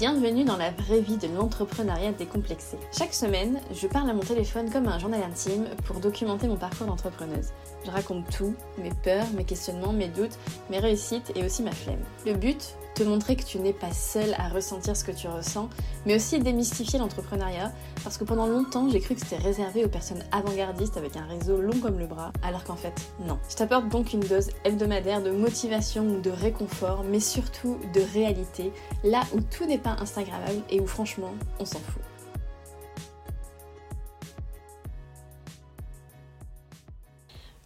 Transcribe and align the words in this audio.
Bienvenue 0.00 0.44
dans 0.44 0.56
la 0.56 0.70
vraie 0.70 1.02
vie 1.02 1.18
de 1.18 1.28
l'entrepreneuriat 1.28 2.12
décomplexé. 2.12 2.78
Chaque 2.96 3.12
semaine, 3.12 3.60
je 3.70 3.86
parle 3.86 4.08
à 4.08 4.14
mon 4.14 4.22
téléphone 4.22 4.70
comme 4.70 4.88
un 4.88 4.98
journal 4.98 5.22
intime 5.22 5.66
pour 5.84 6.00
documenter 6.00 6.48
mon 6.48 6.56
parcours 6.56 6.86
d'entrepreneuse. 6.86 7.48
Je 7.84 7.90
raconte 7.90 8.24
tout, 8.34 8.54
mes 8.78 8.92
peurs, 9.04 9.26
mes 9.34 9.44
questionnements, 9.44 9.92
mes 9.92 10.08
doutes, 10.08 10.38
mes 10.70 10.78
réussites 10.78 11.30
et 11.36 11.44
aussi 11.44 11.62
ma 11.62 11.72
flemme. 11.72 12.00
Le 12.24 12.32
but 12.32 12.76
te 13.00 13.04
montrer 13.08 13.34
que 13.34 13.44
tu 13.44 13.58
n'es 13.58 13.72
pas 13.72 13.92
seule 13.92 14.34
à 14.36 14.50
ressentir 14.50 14.94
ce 14.94 15.04
que 15.04 15.12
tu 15.12 15.26
ressens, 15.26 15.70
mais 16.04 16.16
aussi 16.16 16.38
démystifier 16.38 16.98
l'entrepreneuriat, 16.98 17.72
parce 18.04 18.18
que 18.18 18.24
pendant 18.24 18.46
longtemps 18.46 18.90
j'ai 18.90 19.00
cru 19.00 19.14
que 19.14 19.22
c'était 19.22 19.42
réservé 19.42 19.86
aux 19.86 19.88
personnes 19.88 20.22
avant-gardistes 20.32 20.98
avec 20.98 21.16
un 21.16 21.24
réseau 21.24 21.62
long 21.62 21.78
comme 21.80 21.98
le 21.98 22.06
bras, 22.06 22.30
alors 22.42 22.62
qu'en 22.62 22.76
fait 22.76 22.92
non. 23.26 23.38
Je 23.48 23.56
t'apporte 23.56 23.88
donc 23.88 24.12
une 24.12 24.20
dose 24.20 24.50
hebdomadaire 24.64 25.22
de 25.22 25.30
motivation 25.30 26.06
ou 26.08 26.20
de 26.20 26.28
réconfort, 26.28 27.02
mais 27.04 27.20
surtout 27.20 27.78
de 27.94 28.02
réalité, 28.12 28.70
là 29.02 29.22
où 29.34 29.40
tout 29.40 29.64
n'est 29.64 29.78
pas 29.78 29.96
Instagrammable 29.98 30.60
et 30.68 30.78
où 30.78 30.86
franchement 30.86 31.32
on 31.58 31.64
s'en 31.64 31.78
fout. 31.78 32.02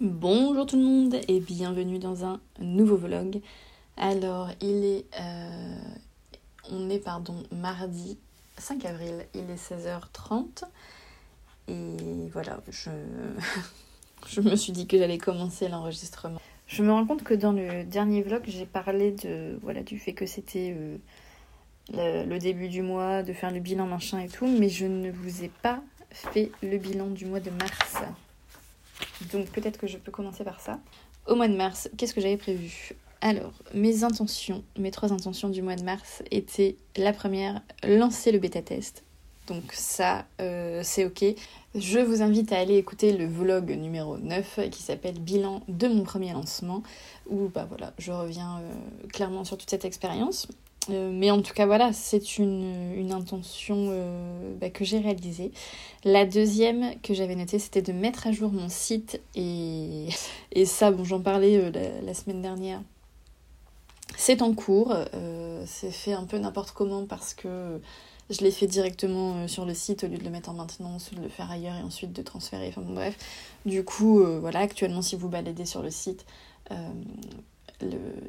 Bonjour 0.00 0.64
tout 0.64 0.76
le 0.76 0.84
monde 0.84 1.16
et 1.26 1.40
bienvenue 1.40 1.98
dans 1.98 2.24
un 2.24 2.38
nouveau 2.60 2.96
vlog. 2.96 3.40
Alors, 3.96 4.50
il 4.60 4.84
est. 4.84 5.04
Euh, 5.20 5.76
on 6.70 6.90
est, 6.90 6.98
pardon, 6.98 7.42
mardi 7.52 8.18
5 8.58 8.84
avril, 8.84 9.26
il 9.34 9.50
est 9.50 9.56
16h30. 9.56 10.64
Et 11.68 12.28
voilà, 12.32 12.60
je, 14.26 14.40
me 14.40 14.56
suis 14.56 14.72
dit 14.72 14.86
que 14.86 14.98
j'allais 14.98 15.18
commencer 15.18 15.68
l'enregistrement. 15.68 16.40
Je 16.66 16.82
me 16.82 16.92
rends 16.92 17.06
compte 17.06 17.22
que 17.22 17.34
dans 17.34 17.52
le 17.52 17.84
dernier 17.84 18.22
vlog, 18.22 18.42
j'ai 18.46 18.66
parlé 18.66 19.12
de, 19.12 19.58
voilà, 19.62 19.82
du 19.82 19.98
fait 19.98 20.12
que 20.12 20.26
c'était 20.26 20.74
euh, 20.76 20.96
le, 21.92 22.28
le, 22.28 22.38
début 22.38 22.68
du 22.68 22.82
mois, 22.82 23.22
de 23.22 23.32
faire 23.32 23.50
le 23.50 23.60
bilan, 23.60 23.86
machin 23.86 24.20
et 24.20 24.28
tout, 24.28 24.46
mais 24.46 24.68
je 24.68 24.86
ne 24.86 25.10
vous 25.10 25.44
ai 25.44 25.50
pas 25.62 25.82
fait 26.10 26.50
le 26.62 26.78
bilan 26.78 27.08
du 27.08 27.26
mois 27.26 27.40
de 27.40 27.50
mars. 27.50 27.96
Donc 29.32 29.46
peut-être 29.50 29.78
que 29.78 29.86
je 29.86 29.98
peux 29.98 30.12
commencer 30.12 30.44
par 30.44 30.60
ça. 30.60 30.80
Au 31.26 31.34
mois 31.34 31.48
de 31.48 31.56
mars, 31.56 31.88
qu'est-ce 31.96 32.14
que 32.14 32.20
j'avais 32.20 32.36
prévu? 32.36 32.94
Alors, 33.24 33.54
mes 33.72 34.04
intentions, 34.04 34.62
mes 34.78 34.90
trois 34.90 35.10
intentions 35.10 35.48
du 35.48 35.62
mois 35.62 35.76
de 35.76 35.82
mars 35.82 36.22
étaient 36.30 36.76
la 36.94 37.10
première, 37.14 37.62
lancer 37.82 38.32
le 38.32 38.38
bêta 38.38 38.60
test. 38.60 39.02
Donc 39.46 39.72
ça, 39.72 40.26
euh, 40.42 40.82
c'est 40.84 41.06
ok. 41.06 41.24
Je 41.74 42.00
vous 42.00 42.20
invite 42.20 42.52
à 42.52 42.58
aller 42.58 42.76
écouter 42.76 43.16
le 43.16 43.24
vlog 43.26 43.70
numéro 43.70 44.18
9 44.18 44.68
qui 44.70 44.82
s'appelle 44.82 45.18
Bilan 45.18 45.62
de 45.68 45.88
mon 45.88 46.02
premier 46.02 46.34
lancement, 46.34 46.82
où 47.26 47.48
bah 47.48 47.64
voilà, 47.66 47.94
je 47.96 48.12
reviens 48.12 48.58
euh, 48.58 49.08
clairement 49.10 49.44
sur 49.44 49.56
toute 49.56 49.70
cette 49.70 49.86
expérience. 49.86 50.46
Euh, 50.90 51.10
mais 51.10 51.30
en 51.30 51.40
tout 51.40 51.54
cas, 51.54 51.64
voilà, 51.64 51.94
c'est 51.94 52.36
une, 52.36 53.10
intention 53.10 53.90
bah, 54.60 54.68
que 54.68 54.84
j'ai 54.84 54.98
réalisée. 54.98 55.50
La 56.04 56.26
deuxième 56.26 57.00
que 57.00 57.14
j'avais 57.14 57.36
notée, 57.36 57.58
c'était 57.58 57.80
de 57.80 57.92
mettre 57.92 58.26
à 58.26 58.32
jour 58.32 58.52
mon 58.52 58.68
site. 58.68 59.18
Et, 59.34 60.08
ça, 60.66 60.90
bon, 60.90 61.04
j'en 61.04 61.20
parlais 61.20 61.70
la, 61.70 62.02
la, 62.02 62.12
semaine 62.12 62.42
dernière 62.42 62.82
c'est 64.16 64.42
en 64.42 64.54
cours, 64.54 64.94
euh, 65.14 65.62
c'est 65.66 65.90
fait 65.90 66.12
un 66.12 66.24
peu 66.24 66.38
n'importe 66.38 66.72
comment 66.72 67.06
parce 67.06 67.34
que 67.34 67.80
je 68.30 68.40
l'ai 68.40 68.50
fait 68.50 68.66
directement 68.66 69.36
euh, 69.36 69.48
sur 69.48 69.64
le 69.64 69.74
site 69.74 70.04
au 70.04 70.06
lieu 70.06 70.18
de 70.18 70.24
le 70.24 70.30
mettre 70.30 70.50
en 70.50 70.54
maintenance 70.54 71.10
ou 71.12 71.16
de 71.16 71.20
le 71.20 71.28
faire 71.28 71.50
ailleurs 71.50 71.76
et 71.76 71.82
ensuite 71.82 72.12
de 72.12 72.22
transférer. 72.22 72.68
Enfin 72.68 72.82
bon, 72.82 72.94
bref. 72.94 73.16
Du 73.66 73.84
coup, 73.84 74.20
euh, 74.20 74.38
voilà, 74.40 74.60
actuellement, 74.60 75.02
si 75.02 75.16
vous 75.16 75.28
baladez 75.28 75.66
sur 75.66 75.82
le 75.82 75.90
site, 75.90 76.24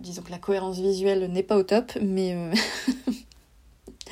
disons 0.02 0.22
que 0.22 0.32
la 0.32 0.38
cohérence 0.38 0.80
visuelle 0.80 1.32
n'est 1.32 1.44
pas 1.44 1.58
au 1.58 1.64
top, 1.64 1.94
mais. 2.02 2.36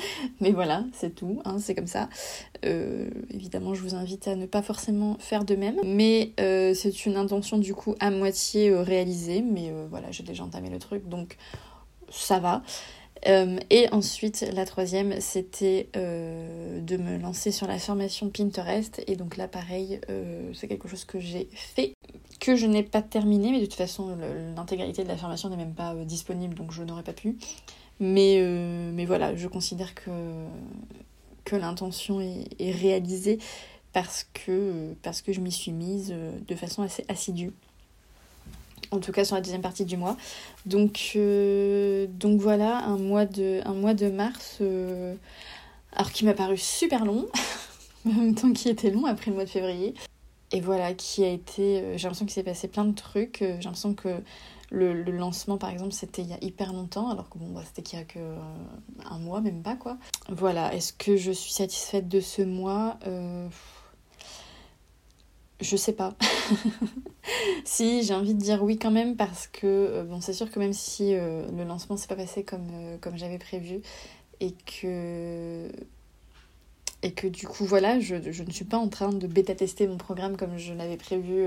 Mais 0.40 0.52
voilà, 0.52 0.84
c'est 0.92 1.14
tout, 1.14 1.40
hein, 1.44 1.58
c'est 1.58 1.74
comme 1.74 1.86
ça. 1.86 2.08
Euh, 2.64 3.08
évidemment, 3.30 3.74
je 3.74 3.82
vous 3.82 3.94
invite 3.94 4.28
à 4.28 4.36
ne 4.36 4.46
pas 4.46 4.62
forcément 4.62 5.16
faire 5.18 5.44
de 5.44 5.54
même, 5.54 5.76
mais 5.84 6.32
euh, 6.40 6.74
c'est 6.74 7.06
une 7.06 7.16
intention 7.16 7.58
du 7.58 7.74
coup 7.74 7.94
à 8.00 8.10
moitié 8.10 8.70
euh, 8.70 8.82
réalisée, 8.82 9.42
mais 9.42 9.72
voilà, 9.90 10.10
j'ai 10.10 10.22
déjà 10.22 10.44
entamé 10.44 10.70
le 10.70 10.78
truc, 10.78 11.08
donc 11.08 11.36
ça 12.10 12.38
va. 12.38 12.62
et 13.26 13.88
ensuite, 13.92 14.46
la 14.52 14.66
troisième, 14.66 15.20
c'était 15.20 15.88
de 15.94 16.96
me 16.96 17.18
lancer 17.18 17.50
sur 17.50 17.66
la 17.66 17.78
formation 17.78 18.28
Pinterest, 18.30 19.02
et 19.06 19.16
donc 19.16 19.36
là, 19.36 19.48
pareil, 19.48 20.00
c'est 20.52 20.68
quelque 20.68 20.88
chose 20.88 21.04
que 21.04 21.18
j'ai 21.18 21.48
fait, 21.52 21.94
que 22.40 22.56
je 22.56 22.66
n'ai 22.66 22.82
pas 22.82 23.02
terminé, 23.02 23.50
mais 23.50 23.60
de 23.60 23.66
toute 23.66 23.74
façon, 23.74 24.16
l'intégralité 24.54 25.02
de 25.02 25.08
la 25.08 25.16
formation 25.16 25.48
n'est 25.48 25.56
même 25.56 25.74
pas 25.74 25.94
disponible, 26.04 26.54
donc 26.54 26.72
je 26.72 26.82
n'aurais 26.82 27.02
pas 27.02 27.14
pu. 27.14 27.36
Mais, 28.00 28.38
euh, 28.38 28.90
mais 28.92 29.06
voilà, 29.06 29.34
je 29.36 29.48
considère 29.48 29.94
que, 29.94 30.10
l'intention 31.52 32.20
est, 32.20 32.72
réalisée 32.72 33.38
parce 33.92 34.26
que, 34.34 34.92
parce 35.02 35.22
que 35.22 35.32
je 35.32 35.40
m'y 35.40 35.52
suis 35.52 35.70
mise 35.70 36.10
euh, 36.12 36.32
de 36.48 36.56
façon 36.56 36.82
assez 36.82 37.04
assidue. 37.08 37.52
En 38.90 38.98
tout 38.98 39.12
cas 39.12 39.24
sur 39.24 39.36
la 39.36 39.40
deuxième 39.40 39.62
partie 39.62 39.84
du 39.84 39.96
mois. 39.96 40.16
Donc, 40.66 41.12
euh, 41.14 42.06
donc 42.08 42.40
voilà, 42.40 42.84
un 42.84 42.96
mois 42.96 43.24
de, 43.24 44.10
mars, 44.10 44.60
alors 45.92 46.10
qui 46.10 46.24
m'a 46.24 46.34
paru 46.34 46.56
super 46.56 47.04
long, 47.04 47.28
en 48.06 48.12
même 48.12 48.34
temps 48.34 48.52
qui 48.52 48.68
était 48.68 48.90
long 48.90 49.06
après 49.06 49.30
le 49.30 49.36
mois 49.36 49.44
de 49.44 49.50
février. 49.50 49.94
Et 50.50 50.60
voilà, 50.60 50.92
qui 50.92 51.24
a 51.24 51.30
été. 51.30 51.82
J'ai 51.96 52.02
l'impression 52.02 52.26
qu'il 52.26 52.34
s'est 52.34 52.42
passé 52.42 52.68
plein 52.68 52.84
de 52.84 52.94
trucs. 52.94 53.38
J'ai 53.40 53.54
l'impression 53.54 53.94
que 53.94 54.08
le, 54.74 55.10
lancement, 55.12 55.58
par 55.58 55.70
exemple, 55.70 55.92
c'était 55.92 56.22
il 56.22 56.28
y 56.28 56.32
a 56.32 56.38
hyper 56.42 56.72
longtemps, 56.72 57.08
alors 57.08 57.30
que 57.30 57.38
bon, 57.38 57.50
bah, 57.50 57.62
c'était 57.64 57.82
qu'il 57.82 57.98
y 57.98 58.02
a 58.02 58.04
que 58.04 58.18
euh, 58.18 58.36
un 59.04 59.18
mois, 59.18 59.40
même 59.40 59.62
pas 59.62 59.76
quoi. 59.76 59.96
Voilà, 60.28 60.74
est-ce 60.74 60.92
que 60.92 61.16
je 61.16 61.32
suis 61.32 61.52
satisfaite 61.52 62.08
de 62.08 62.20
ce 62.20 62.42
mois 62.42 62.98
euh... 63.06 63.48
Je 65.60 65.76
sais 65.76 65.92
pas. 65.92 66.14
si, 67.64 68.02
j'ai 68.02 68.12
envie 68.14 68.34
de 68.34 68.40
dire 68.40 68.62
oui 68.62 68.76
quand 68.78 68.90
même, 68.90 69.16
parce 69.16 69.46
que, 69.46 69.66
euh, 69.66 70.04
bon, 70.04 70.20
c'est 70.20 70.32
sûr 70.32 70.50
que 70.50 70.58
même 70.58 70.72
si 70.72 71.14
euh, 71.14 71.46
le 71.52 71.64
lancement 71.64 71.96
s'est 71.96 72.08
pas 72.08 72.16
passé 72.16 72.44
comme, 72.44 72.68
j'avais 73.14 73.38
prévu, 73.38 73.80
et 74.40 74.52
que 74.52 75.70
et 77.02 77.12
que 77.12 77.26
du 77.26 77.46
coup 77.46 77.66
voilà 77.66 78.00
je, 78.00 78.14
ne 78.16 78.50
suis 78.50 78.64
pas 78.64 78.78
en 78.78 78.88
train 78.88 79.10
de 79.12 79.26
bêta 79.26 79.54
tester 79.54 79.86
mon 79.86 79.98
programme 79.98 80.38
comme 80.38 80.56
je 80.56 80.72
l'avais 80.72 80.96
prévu 80.96 81.46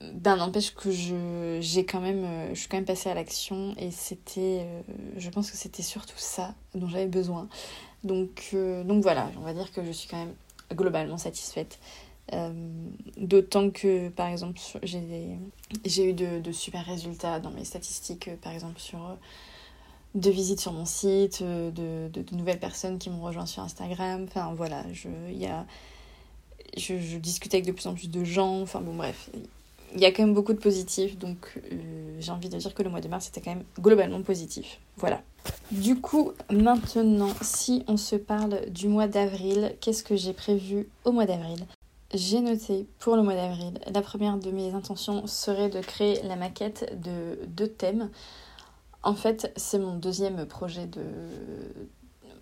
ben 0.00 0.36
n'empêche 0.36 0.74
que 0.74 0.90
je 0.90 1.58
j'ai 1.60 1.84
quand 1.84 2.00
même 2.00 2.54
je 2.54 2.60
suis 2.60 2.68
quand 2.68 2.76
même 2.76 2.84
passée 2.84 3.08
à 3.08 3.14
l'action 3.14 3.74
et 3.78 3.90
c'était 3.90 4.62
euh, 4.64 4.82
je 5.16 5.30
pense 5.30 5.50
que 5.50 5.56
c'était 5.56 5.82
surtout 5.82 6.18
ça 6.18 6.54
dont 6.74 6.88
j'avais 6.88 7.06
besoin. 7.06 7.48
Donc 8.02 8.50
euh, 8.54 8.84
donc 8.84 9.02
voilà 9.02 9.30
on 9.38 9.42
va 9.42 9.54
dire 9.54 9.72
que 9.72 9.84
je 9.84 9.92
suis 9.92 10.08
quand 10.08 10.18
même 10.18 10.34
globalement 10.72 11.18
satisfaite. 11.18 11.78
Euh, 12.32 12.52
d'autant 13.18 13.70
que 13.70 14.08
par 14.08 14.28
exemple 14.28 14.58
j'ai 14.82 15.38
j'ai 15.84 16.10
eu 16.10 16.12
de, 16.14 16.40
de, 16.40 16.52
super 16.52 16.84
résultats 16.86 17.38
dans 17.38 17.50
mes 17.50 17.64
statistiques 17.64 18.30
par 18.40 18.52
exemple 18.52 18.80
sur 18.80 19.18
de 20.14 20.30
visites 20.30 20.60
sur 20.60 20.72
mon 20.72 20.86
site 20.86 21.42
de, 21.42 22.08
de, 22.08 22.36
nouvelles 22.36 22.60
personnes 22.60 22.98
qui 22.98 23.10
m'ont 23.10 23.22
rejoint 23.22 23.46
sur 23.46 23.62
Instagram. 23.62 24.24
Enfin 24.28 24.54
voilà 24.54 24.84
je 24.92 25.08
il 25.28 25.38
y 25.38 25.46
a 25.46 25.66
je, 26.76 26.98
je 26.98 27.18
discute 27.18 27.52
avec 27.54 27.66
de 27.66 27.72
plus 27.72 27.86
en 27.86 27.94
plus 27.94 28.10
de 28.10 28.24
gens. 28.24 28.62
Enfin 28.62 28.80
bon 28.80 28.94
bref 28.94 29.30
il 29.94 30.00
y 30.00 30.04
a 30.04 30.12
quand 30.12 30.22
même 30.24 30.34
beaucoup 30.34 30.52
de 30.52 30.58
positifs, 30.58 31.18
donc 31.18 31.60
euh, 31.72 32.16
j'ai 32.18 32.32
envie 32.32 32.48
de 32.48 32.56
dire 32.56 32.74
que 32.74 32.82
le 32.82 32.90
mois 32.90 33.00
de 33.00 33.08
mars 33.08 33.28
était 33.28 33.40
quand 33.40 33.54
même 33.54 33.64
globalement 33.80 34.22
positif. 34.22 34.80
Voilà. 34.96 35.22
Du 35.70 36.00
coup, 36.00 36.32
maintenant, 36.50 37.30
si 37.42 37.84
on 37.86 37.96
se 37.96 38.16
parle 38.16 38.68
du 38.70 38.88
mois 38.88 39.06
d'avril, 39.06 39.76
qu'est-ce 39.80 40.02
que 40.02 40.16
j'ai 40.16 40.32
prévu 40.32 40.88
au 41.04 41.12
mois 41.12 41.26
d'avril? 41.26 41.64
J'ai 42.12 42.40
noté 42.40 42.86
pour 42.98 43.16
le 43.16 43.22
mois 43.22 43.34
d'avril, 43.34 43.78
la 43.92 44.02
première 44.02 44.38
de 44.38 44.50
mes 44.50 44.72
intentions 44.72 45.26
serait 45.26 45.68
de 45.68 45.80
créer 45.80 46.22
la 46.22 46.36
maquette 46.36 47.00
de 47.02 47.38
deux 47.46 47.68
thèmes. 47.68 48.10
En 49.02 49.14
fait, 49.14 49.52
c'est 49.56 49.78
mon 49.78 49.96
deuxième 49.96 50.46
projet 50.46 50.86
de, 50.86 51.02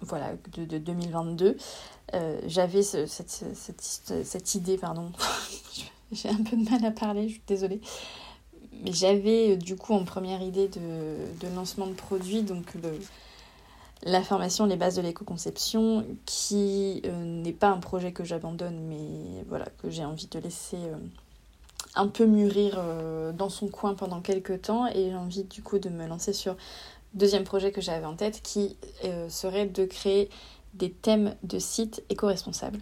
voilà, 0.02 0.34
de, 0.52 0.64
de 0.64 0.78
2022. 0.78 1.56
Euh, 2.14 2.40
J'avais 2.46 2.82
ce, 2.82 3.06
cette, 3.06 3.30
cette, 3.30 4.24
cette, 4.24 4.54
idée, 4.54 4.76
pardon, 4.76 5.10
j'ai 6.12 6.28
un 6.28 6.42
peu 6.42 6.56
de 6.56 6.68
mal 6.68 6.84
à 6.84 6.90
parler, 6.90 7.28
je 7.28 7.34
suis 7.34 7.42
désolée. 7.46 7.80
Mais 8.84 8.92
j'avais 8.92 9.56
du 9.56 9.76
coup 9.76 9.92
en 9.94 10.04
première 10.04 10.42
idée 10.42 10.68
de, 10.68 11.46
de 11.46 11.54
lancement 11.54 11.86
de 11.86 11.92
produit, 11.92 12.42
donc 12.42 12.74
la 14.04 14.22
formation 14.22 14.66
Les 14.66 14.76
bases 14.76 14.96
de 14.96 15.02
l'éco-conception, 15.02 16.04
qui 16.26 17.02
euh, 17.06 17.24
n'est 17.24 17.52
pas 17.52 17.68
un 17.68 17.78
projet 17.78 18.12
que 18.12 18.24
j'abandonne, 18.24 18.80
mais 18.88 19.44
voilà, 19.48 19.66
que 19.78 19.90
j'ai 19.90 20.04
envie 20.04 20.26
de 20.26 20.38
laisser 20.38 20.76
euh, 20.76 20.96
un 21.94 22.08
peu 22.08 22.26
mûrir 22.26 22.74
euh, 22.78 23.32
dans 23.32 23.48
son 23.48 23.68
coin 23.68 23.94
pendant 23.94 24.20
quelques 24.20 24.62
temps. 24.62 24.86
Et 24.88 25.10
j'ai 25.10 25.14
envie 25.14 25.44
du 25.44 25.62
coup 25.62 25.78
de 25.78 25.88
me 25.88 26.06
lancer 26.06 26.32
sur 26.32 26.56
deuxième 27.14 27.44
projet 27.44 27.70
que 27.70 27.80
j'avais 27.80 28.06
en 28.06 28.16
tête, 28.16 28.40
qui 28.42 28.76
serait 29.28 29.66
de 29.66 29.84
créer 29.84 30.30
des 30.74 30.90
thèmes 30.90 31.36
de 31.42 31.58
sites 31.58 32.02
éco-responsables. 32.08 32.80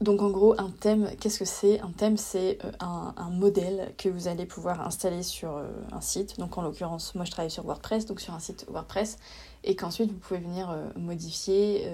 Donc 0.00 0.22
en 0.22 0.30
gros, 0.30 0.54
un 0.58 0.70
thème, 0.70 1.10
qu'est-ce 1.18 1.40
que 1.40 1.44
c'est? 1.44 1.80
Un 1.80 1.90
thème, 1.90 2.16
c'est 2.16 2.58
euh, 2.64 2.70
un, 2.78 3.30
modèle 3.30 3.92
que 3.98 4.08
vous 4.08 4.28
allez 4.28 4.46
pouvoir 4.46 4.86
installer 4.86 5.24
sur 5.24 5.56
euh, 5.56 5.66
un 5.90 6.00
site. 6.00 6.38
Donc 6.38 6.56
en 6.56 6.62
l'occurrence, 6.62 7.16
moi 7.16 7.24
je 7.24 7.32
travaille 7.32 7.50
sur 7.50 7.64
WordPress, 7.64 8.06
donc 8.06 8.20
sur 8.20 8.32
un 8.32 8.38
site 8.38 8.64
WordPress, 8.68 9.18
et 9.64 9.74
qu'ensuite 9.74 10.12
vous 10.12 10.18
pouvez 10.18 10.38
venir 10.38 10.70
euh, 10.70 10.88
modifier 10.96 11.88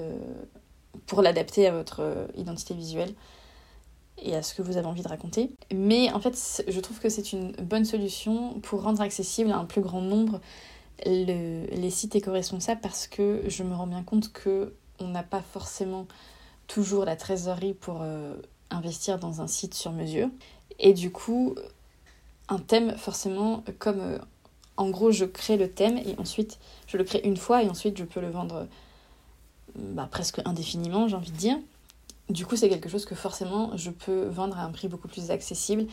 pour 1.07 1.23
l'adapter 1.23 1.67
à 1.67 1.73
votre 1.73 2.29
identité 2.37 2.75
visuelle 2.75 3.15
et 4.19 4.37
à 4.37 4.43
ce 4.43 4.55
que 4.55 4.63
vous 4.63 4.77
avez 4.77 4.87
envie 4.87 5.03
de 5.03 5.09
raconter. 5.09 5.51
Mais 5.75 6.13
en 6.13 6.21
fait, 6.21 6.63
je 6.69 6.81
trouve 6.81 7.01
que 7.01 7.09
c'est 7.09 7.33
une 7.33 7.53
bonne 7.53 7.85
solution 7.85 8.61
pour 8.61 8.83
rendre 8.83 9.01
accessible 9.01 9.51
à 9.51 9.57
un 9.57 9.65
plus 9.65 9.81
grand 9.81 10.03
nombre 10.03 10.41
les 11.07 11.91
sites 11.91 12.15
éco-responsables 12.15 12.81
parce 12.81 13.09
que 13.09 13.43
je 13.49 13.63
me 13.65 13.75
rends 13.75 13.89
bien 13.89 14.03
compte 14.03 14.33
que 14.33 14.75
on 15.01 15.09
n'a 15.09 15.25
pas 15.25 15.43
forcément 15.43 16.07
toujours 16.67 17.05
la 17.05 17.17
trésorerie 17.17 17.75
pour 17.75 18.01
euh, 18.03 18.35
investir 18.71 19.19
dans 19.19 19.41
un 19.41 19.47
site 19.47 19.75
sur 19.75 19.93
mesure. 19.93 20.29
Et 20.79 20.93
du 20.93 21.11
coup, 21.11 21.55
un 22.49 22.59
thème, 22.59 22.97
forcément, 22.97 23.65
comme 23.79 24.01
euh, 24.01 24.19
en 24.77 24.91
gros 24.91 25.11
je 25.11 25.25
crée 25.25 25.57
le 25.57 25.71
thème 25.71 25.99
et 25.99 26.17
ensuite 26.19 26.59
je 26.87 26.97
le 26.97 27.05
crée 27.05 27.21
une 27.25 27.37
fois 27.37 27.63
et 27.63 27.69
ensuite 27.69 27.97
je 27.97 28.05
peux 28.05 28.21
le 28.21 28.31
vendre 28.31 28.67
bah, 29.77 30.09
presque 30.11 30.41
indéfiniment, 30.45 31.09
j'ai 31.09 31.17
envie 31.17 31.31
de 31.31 31.37
dire. 31.37 31.59
Du 32.31 32.47
coup, 32.47 32.57
c'est 32.57 32.69
quelque 32.69 32.89
chose 32.89 33.05
que 33.05 33.15
forcément 33.15 33.77
je 33.77 33.91
peux 33.91 34.27
vendre 34.27 34.59
à 34.59 34.63
un 34.63 34.71
prix 34.71 34.89
beaucoup 34.89 35.09
plus 35.09 35.31
accessible 35.31 35.87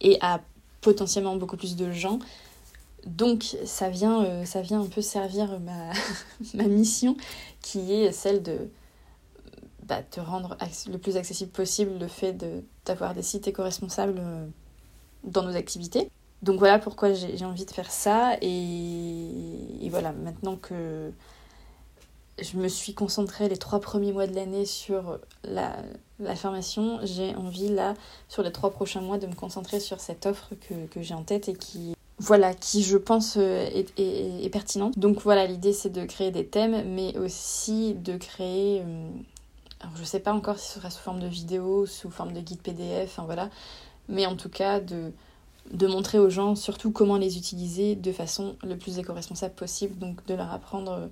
et 0.00 0.18
à 0.20 0.40
potentiellement 0.80 1.36
beaucoup 1.36 1.56
plus 1.56 1.76
de 1.76 1.90
gens. 1.92 2.18
Donc 3.06 3.56
ça 3.64 3.90
vient, 3.90 4.24
euh, 4.24 4.44
ça 4.44 4.62
vient 4.62 4.80
un 4.80 4.86
peu 4.86 5.02
servir 5.02 5.60
ma, 5.60 5.92
ma 6.54 6.64
mission 6.64 7.16
qui 7.60 7.92
est 7.92 8.12
celle 8.12 8.42
de 8.42 8.68
bah, 9.84 10.02
te 10.02 10.20
rendre 10.20 10.56
le 10.90 10.98
plus 10.98 11.16
accessible 11.16 11.50
possible 11.50 11.98
le 11.98 12.08
fait 12.08 12.32
d'avoir 12.86 13.14
des 13.14 13.22
sites 13.22 13.46
éco-responsables 13.46 14.18
euh, 14.18 14.46
dans 15.24 15.42
nos 15.42 15.56
activités. 15.56 16.10
Donc 16.42 16.58
voilà 16.58 16.78
pourquoi 16.78 17.12
j'ai 17.12 17.44
envie 17.44 17.64
de 17.64 17.70
faire 17.70 17.90
ça. 17.90 18.36
Et, 18.42 19.88
voilà, 19.90 20.12
maintenant 20.12 20.56
que 20.56 21.12
je 22.40 22.56
me 22.56 22.68
suis 22.68 22.94
concentrée 22.94 23.48
les 23.48 23.56
trois 23.56 23.80
premiers 23.80 24.12
mois 24.12 24.26
de 24.26 24.34
l'année 24.34 24.66
sur 24.66 25.18
la, 25.44 25.76
la 26.18 26.34
formation, 26.34 26.98
j'ai 27.02 27.34
envie 27.36 27.68
là, 27.68 27.94
sur 28.28 28.42
les 28.42 28.52
trois 28.52 28.70
prochains 28.70 29.00
mois, 29.00 29.18
de 29.18 29.26
me 29.26 29.34
concentrer 29.34 29.80
sur 29.80 30.00
cette 30.00 30.26
offre 30.26 30.50
que, 30.68 30.86
que 30.86 31.00
j'ai 31.00 31.14
en 31.14 31.22
tête 31.22 31.48
et 31.48 31.54
qui, 31.54 31.94
voilà, 32.18 32.52
qui 32.54 32.82
je 32.82 32.96
pense 32.96 33.36
euh, 33.36 33.66
est, 33.72 33.98
est, 33.98 34.44
est 34.44 34.50
pertinente. 34.50 34.98
Donc 34.98 35.20
voilà, 35.20 35.46
l'idée 35.46 35.72
c'est 35.72 35.90
de 35.90 36.04
créer 36.04 36.30
des 36.30 36.46
thèmes, 36.46 36.94
mais 36.94 37.16
aussi 37.18 37.94
de 37.94 38.16
créer... 38.16 38.82
Euh, 38.82 39.08
je 39.96 40.04
sais 40.04 40.20
pas 40.20 40.32
encore 40.32 40.58
si 40.58 40.68
ce 40.68 40.74
sera 40.74 40.90
sous 40.90 41.02
forme 41.02 41.20
de 41.20 41.26
vidéo, 41.26 41.86
sous 41.86 42.10
forme 42.10 42.32
de 42.32 42.40
guide 42.40 42.60
PDF, 42.60 43.18
voilà. 43.24 43.50
Mais 44.08 44.26
en 44.26 44.36
tout 44.36 44.48
cas, 44.48 44.80
de, 44.80 45.12
montrer 45.86 46.18
aux 46.18 46.30
gens 46.30 46.54
surtout 46.54 46.90
comment 46.90 47.16
les 47.16 47.36
utiliser 47.38 47.94
de 47.94 48.12
façon 48.12 48.56
le 48.62 48.76
plus 48.76 48.98
éco-responsable 48.98 49.54
possible. 49.54 49.98
Donc 49.98 50.24
de 50.26 50.34
leur 50.34 50.52
apprendre 50.52 50.92
euh, 50.92 51.06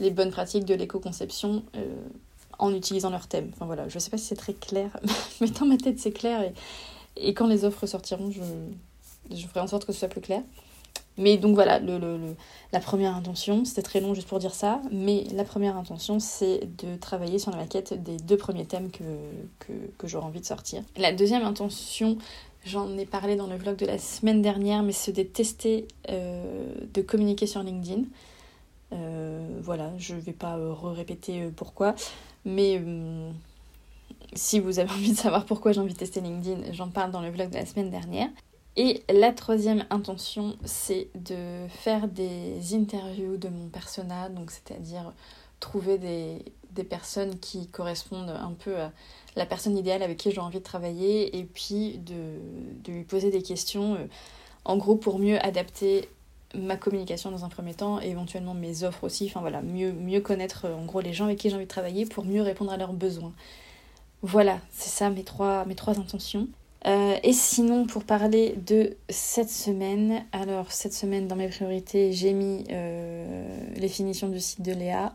les 0.00 0.10
bonnes 0.10 0.30
pratiques 0.30 0.64
de 0.64 0.74
l'éco-conception 0.74 1.64
euh, 1.76 1.96
en 2.58 2.74
utilisant 2.74 3.10
leur 3.10 3.26
thème. 3.26 3.50
Enfin 3.54 3.66
voilà, 3.66 3.88
je 3.88 3.98
sais 3.98 4.10
pas 4.10 4.18
si 4.18 4.26
c'est 4.26 4.36
très 4.36 4.54
clair, 4.54 4.98
mais 5.40 5.48
dans 5.48 5.66
ma 5.66 5.76
tête 5.76 5.98
c'est 5.98 6.12
clair. 6.12 6.52
Et, 7.16 7.34
quand 7.34 7.48
les 7.48 7.64
offres 7.64 7.86
sortiront, 7.86 8.30
je 8.30 9.46
ferai 9.46 9.60
en 9.60 9.66
sorte 9.66 9.84
que 9.84 9.92
ce 9.92 9.98
soit 9.98 10.08
plus 10.08 10.20
clair. 10.20 10.42
Mais 11.18 11.36
donc 11.36 11.54
voilà, 11.54 11.80
la 12.72 12.80
première 12.80 13.14
intention, 13.16 13.64
c'était 13.64 13.82
très 13.82 14.00
long 14.00 14.14
juste 14.14 14.28
pour 14.28 14.38
dire 14.38 14.54
ça, 14.54 14.80
mais 14.92 15.24
la 15.34 15.44
première 15.44 15.76
intention, 15.76 16.20
c'est 16.20 16.60
de 16.78 16.96
travailler 16.96 17.40
sur 17.40 17.50
la 17.50 17.56
maquette 17.56 18.00
des 18.02 18.16
deux 18.16 18.36
premiers 18.36 18.64
thèmes 18.64 18.90
que, 18.90 19.02
que, 19.98 20.06
j'aurais 20.06 20.26
envie 20.26 20.40
de 20.40 20.46
sortir. 20.46 20.82
La 20.96 21.12
deuxième 21.12 21.42
intention, 21.42 22.18
j'en 22.64 22.96
ai 22.96 23.04
parlé 23.04 23.34
dans 23.34 23.48
le 23.48 23.56
vlog 23.56 23.76
de 23.76 23.86
la 23.86 23.98
semaine 23.98 24.42
dernière, 24.42 24.84
mais 24.84 24.92
c'est 24.92 25.12
de 25.12 25.24
tester 25.24 25.88
euh, 26.08 26.72
de 26.94 27.02
communiquer 27.02 27.48
sur 27.48 27.64
LinkedIn. 27.64 28.04
Euh, 28.92 29.58
voilà, 29.60 29.90
je 29.98 30.14
vais 30.14 30.32
pas 30.32 30.56
euh, 30.56 30.72
répéter 30.72 31.50
pourquoi, 31.56 31.96
mais 32.44 32.80
si 34.34 34.60
vous 34.60 34.78
avez 34.78 34.90
envie 34.92 35.12
de 35.12 35.16
savoir 35.16 35.46
pourquoi 35.46 35.72
j'ai 35.72 35.80
envie 35.80 35.94
de 35.94 35.98
tester 35.98 36.20
LinkedIn, 36.20 36.72
j'en 36.72 36.90
parle 36.90 37.10
dans 37.10 37.22
le 37.22 37.30
vlog 37.30 37.50
de 37.50 37.56
la 37.56 37.66
semaine 37.66 37.90
dernière. 37.90 38.28
Et 38.80 39.02
la 39.12 39.32
troisième 39.32 39.84
intention, 39.90 40.56
c'est 40.64 41.08
de 41.16 41.66
faire 41.68 42.06
des 42.06 42.76
interviews 42.76 43.36
de 43.36 43.48
mon 43.48 43.66
persona, 43.66 44.28
donc 44.28 44.52
c'est-à-dire 44.52 45.12
trouver 45.58 45.98
des, 45.98 46.84
personnes 46.84 47.40
qui 47.40 47.66
correspondent 47.66 48.30
un 48.30 48.52
peu 48.52 48.76
à 48.78 48.92
la 49.34 49.46
personne 49.46 49.76
idéale 49.76 50.04
avec 50.04 50.16
qui 50.16 50.30
j'ai 50.30 50.38
envie 50.38 50.60
de 50.60 50.64
travailler 50.64 51.36
et 51.36 51.42
puis 51.42 51.98
de, 51.98 52.38
lui 52.86 53.02
poser 53.02 53.32
des 53.32 53.42
questions, 53.42 53.94
euh, 53.96 54.06
en 54.64 54.76
gros 54.76 54.94
pour 54.94 55.18
mieux 55.18 55.44
adapter 55.44 56.08
ma 56.54 56.76
communication 56.76 57.32
dans 57.32 57.44
un 57.44 57.48
premier 57.48 57.74
temps 57.74 58.00
et 58.00 58.10
éventuellement 58.10 58.54
mes 58.54 58.84
offres 58.84 59.02
aussi, 59.02 59.26
enfin 59.26 59.40
voilà, 59.40 59.60
mieux, 59.60 59.92
mieux 59.92 60.20
connaître 60.20 60.66
en 60.66 60.84
gros 60.84 61.00
les 61.00 61.12
gens 61.12 61.24
avec 61.24 61.38
qui 61.38 61.50
j'ai 61.50 61.56
envie 61.56 61.64
de 61.64 61.68
travailler 61.68 62.06
pour 62.06 62.24
mieux 62.24 62.42
répondre 62.42 62.70
à 62.70 62.76
leurs 62.76 62.92
besoins. 62.92 63.32
Voilà, 64.22 64.60
c'est 64.70 64.90
ça 64.90 65.10
mes 65.10 65.24
trois 65.24 65.66
intentions. 65.98 66.46
Euh, 66.86 67.16
et 67.22 67.32
sinon, 67.32 67.86
pour 67.86 68.04
parler 68.04 68.54
de 68.66 68.96
cette 69.08 69.50
semaine, 69.50 70.24
alors 70.32 70.70
cette 70.70 70.92
semaine 70.92 71.26
dans 71.26 71.36
mes 71.36 71.48
priorités, 71.48 72.12
j'ai 72.12 72.32
mis 72.32 72.64
euh, 72.70 73.68
les 73.76 73.88
finitions 73.88 74.28
du 74.28 74.40
site 74.40 74.62
de 74.62 74.72
Léa, 74.72 75.12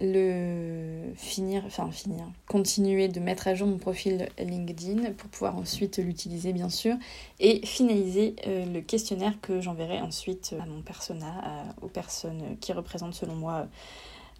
le 0.00 1.12
finir, 1.14 1.62
enfin 1.64 1.90
finir, 1.90 2.24
continuer 2.46 3.08
de 3.08 3.20
mettre 3.20 3.46
à 3.46 3.54
jour 3.54 3.68
mon 3.68 3.78
profil 3.78 4.28
LinkedIn 4.38 5.12
pour 5.12 5.30
pouvoir 5.30 5.56
ensuite 5.56 5.98
l'utiliser 5.98 6.52
bien 6.52 6.68
sûr, 6.68 6.96
et 7.38 7.64
finaliser 7.64 8.34
euh, 8.46 8.66
le 8.66 8.80
questionnaire 8.80 9.34
que 9.40 9.60
j'enverrai 9.60 10.00
ensuite 10.00 10.54
à 10.60 10.66
mon 10.66 10.82
persona, 10.82 11.64
aux 11.82 11.88
personnes 11.88 12.56
qui 12.60 12.72
représentent 12.72 13.14
selon 13.14 13.36
moi 13.36 13.66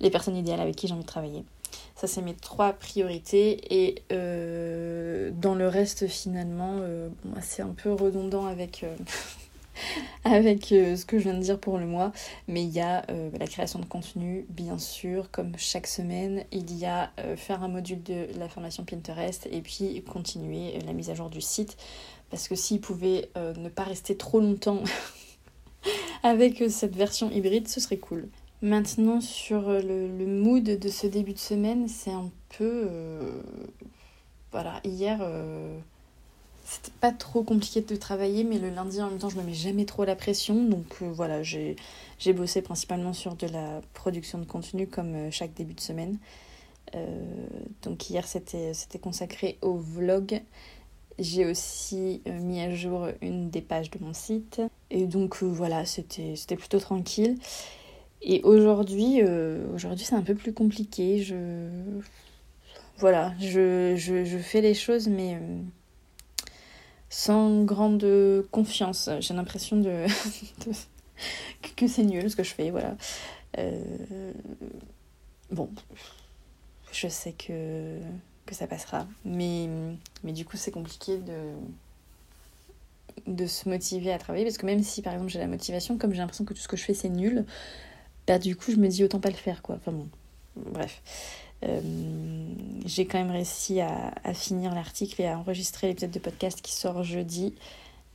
les 0.00 0.10
personnes 0.10 0.36
idéales 0.36 0.60
avec 0.60 0.74
qui 0.74 0.88
j'ai 0.88 0.94
envie 0.94 1.02
de 1.02 1.06
travailler. 1.08 1.44
Ça, 1.94 2.06
c'est 2.06 2.22
mes 2.22 2.34
trois 2.34 2.72
priorités. 2.72 3.60
Et 3.82 4.02
euh, 4.12 5.30
dans 5.32 5.54
le 5.54 5.68
reste, 5.68 6.06
finalement, 6.08 6.78
euh, 6.80 7.08
c'est 7.40 7.62
un 7.62 7.74
peu 7.74 7.92
redondant 7.92 8.46
avec, 8.46 8.82
euh, 8.82 8.96
avec 10.24 10.66
ce 10.66 11.04
que 11.04 11.18
je 11.18 11.24
viens 11.24 11.34
de 11.34 11.42
dire 11.42 11.58
pour 11.58 11.78
le 11.78 11.86
mois. 11.86 12.12
Mais 12.48 12.64
il 12.64 12.70
y 12.70 12.80
a 12.80 13.04
la 13.38 13.46
création 13.46 13.78
de 13.78 13.84
contenu, 13.84 14.46
bien 14.48 14.78
sûr, 14.78 15.30
comme 15.30 15.52
chaque 15.56 15.86
semaine. 15.86 16.44
Il 16.50 16.76
y 16.76 16.86
a 16.86 17.12
faire 17.36 17.62
un 17.62 17.68
module 17.68 18.02
de 18.02 18.26
la 18.38 18.48
formation 18.48 18.84
Pinterest 18.84 19.48
et 19.50 19.60
puis 19.60 20.02
continuer 20.02 20.78
la 20.84 20.92
mise 20.92 21.10
à 21.10 21.14
jour 21.14 21.30
du 21.30 21.40
site. 21.40 21.76
Parce 22.30 22.48
que 22.48 22.54
s'il 22.54 22.80
pouvait 22.80 23.28
ne 23.36 23.68
pas 23.68 23.84
rester 23.84 24.16
trop 24.16 24.40
longtemps 24.40 24.82
avec 26.22 26.64
cette 26.70 26.96
version 26.96 27.30
hybride, 27.30 27.68
ce 27.68 27.80
serait 27.80 27.98
cool. 27.98 28.28
Maintenant, 28.62 29.20
sur 29.20 29.68
euh, 29.68 29.82
le, 29.82 30.26
mood 30.26 30.62
de 30.62 30.88
ce 30.88 31.08
début 31.08 31.32
de 31.32 31.38
semaine, 31.38 31.88
c'est 31.88 32.12
un 32.12 32.30
peu. 32.56 32.86
Euh, 32.88 33.42
voilà, 34.52 34.80
hier, 34.84 35.18
euh, 35.20 35.76
c'était 36.64 36.92
pas 37.00 37.10
trop 37.10 37.42
compliqué 37.42 37.80
de 37.80 37.96
travailler, 37.96 38.44
mais 38.44 38.60
le 38.60 38.70
lundi 38.70 39.02
en 39.02 39.08
même 39.08 39.18
temps, 39.18 39.30
je 39.30 39.36
me 39.36 39.42
mets 39.42 39.52
jamais 39.52 39.84
trop 39.84 40.04
la 40.04 40.14
pression. 40.14 40.62
Donc 40.62 41.02
voilà, 41.02 41.42
j'ai 41.42 41.76
bossé 42.32 42.62
principalement 42.62 43.12
sur 43.12 43.34
de 43.34 43.48
la 43.48 43.80
production 43.94 44.38
de 44.38 44.44
contenu 44.44 44.86
comme 44.86 45.32
chaque 45.32 45.54
début 45.54 45.74
de 45.74 45.80
semaine. 45.80 46.18
donc 47.82 48.08
hier, 48.10 48.26
c'était 48.28 48.98
consacré 49.00 49.58
au 49.60 49.74
vlog. 49.76 50.40
J'ai 51.18 51.46
aussi 51.46 52.22
mis 52.26 52.60
à 52.60 52.72
jour 52.74 53.08
une 53.22 53.50
des 53.50 53.62
pages 53.62 53.90
de 53.90 53.98
mon 53.98 54.12
site. 54.12 54.62
Et 54.90 55.06
donc 55.06 55.42
voilà, 55.42 55.84
c'était 55.84 56.56
plutôt 56.56 56.78
tranquille. 56.78 57.38
Et 58.22 58.40
aujourd'hui, 58.44 59.20
euh, 59.22 59.66
aujourd'hui 59.74 60.04
c'est 60.04 60.14
un 60.14 60.22
peu 60.22 60.34
plus 60.34 60.52
compliqué. 60.52 61.22
Je, 61.22 61.68
voilà, 62.98 63.34
je, 63.40 63.94
je, 63.96 64.24
je 64.24 64.38
fais 64.38 64.60
les 64.60 64.74
choses, 64.74 65.08
mais 65.08 65.34
euh, 65.34 65.60
sans 67.10 67.64
grande 67.64 68.06
confiance. 68.50 69.10
J'ai 69.20 69.34
l'impression 69.34 69.76
de, 69.76 70.06
que 71.76 71.88
c'est 71.88 72.04
nul 72.04 72.30
ce 72.30 72.36
que 72.36 72.44
je 72.44 72.54
fais, 72.54 72.70
voilà. 72.70 72.96
Euh, 73.58 74.32
bon, 75.50 75.68
je 76.92 77.08
sais 77.08 77.32
que, 77.32 77.98
que 78.46 78.54
ça 78.54 78.66
passera, 78.66 79.06
mais, 79.24 79.68
mais 80.22 80.32
du 80.32 80.44
coup 80.44 80.56
c'est 80.56 80.70
compliqué 80.70 81.18
de 81.18 81.52
de 83.26 83.46
se 83.46 83.68
motiver 83.68 84.10
à 84.10 84.18
travailler 84.18 84.44
parce 84.44 84.56
que 84.56 84.64
même 84.66 84.82
si 84.82 85.02
par 85.02 85.12
exemple 85.12 85.30
j'ai 85.30 85.38
la 85.38 85.46
motivation 85.46 85.98
comme 85.98 86.12
j'ai 86.12 86.18
l'impression 86.18 86.44
que 86.44 86.54
tout 86.54 86.60
ce 86.60 86.66
que 86.66 86.78
je 86.78 86.82
fais 86.82 86.94
c'est 86.94 87.10
nul 87.10 87.44
bah 88.32 88.38
du 88.38 88.56
coup 88.56 88.72
je 88.72 88.76
me 88.76 88.88
dis 88.88 89.04
autant 89.04 89.20
pas 89.20 89.28
le 89.28 89.34
faire 89.34 89.60
quoi. 89.60 89.74
Enfin 89.74 89.92
bon, 89.92 90.08
bref. 90.56 91.02
Euh, 91.64 91.80
j'ai 92.86 93.04
quand 93.04 93.18
même 93.18 93.30
réussi 93.30 93.80
à, 93.82 94.32
finir 94.32 94.74
l'article 94.74 95.20
et 95.20 95.26
à 95.26 95.38
enregistrer 95.38 95.88
l'épisode 95.88 96.10
de 96.10 96.18
podcast 96.18 96.62
qui 96.62 96.72
sort 96.72 97.02
jeudi. 97.02 97.54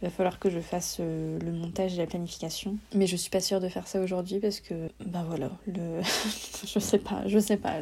Il 0.02 0.06
va 0.06 0.10
falloir 0.10 0.40
que 0.40 0.50
je 0.50 0.60
fasse 0.60 0.98
euh, 1.00 1.40
le 1.40 1.52
montage 1.52 1.94
et 1.94 1.98
la 1.98 2.08
planification. 2.08 2.78
Mais 2.96 3.06
je 3.06 3.16
suis 3.16 3.30
pas 3.30 3.40
sûre 3.40 3.62
de 3.62 3.70
faire 3.70 3.88
ça 3.88 4.02
aujourd'hui 4.02 4.40
parce 4.40 4.60
que, 4.60 4.90
ben 5.06 5.24
voilà, 5.24 5.52
le... 5.68 6.02
je 6.66 6.80
sais 6.80 7.00
pas, 7.00 7.22
je 7.28 7.38
sais 7.38 7.58
pas. 7.58 7.76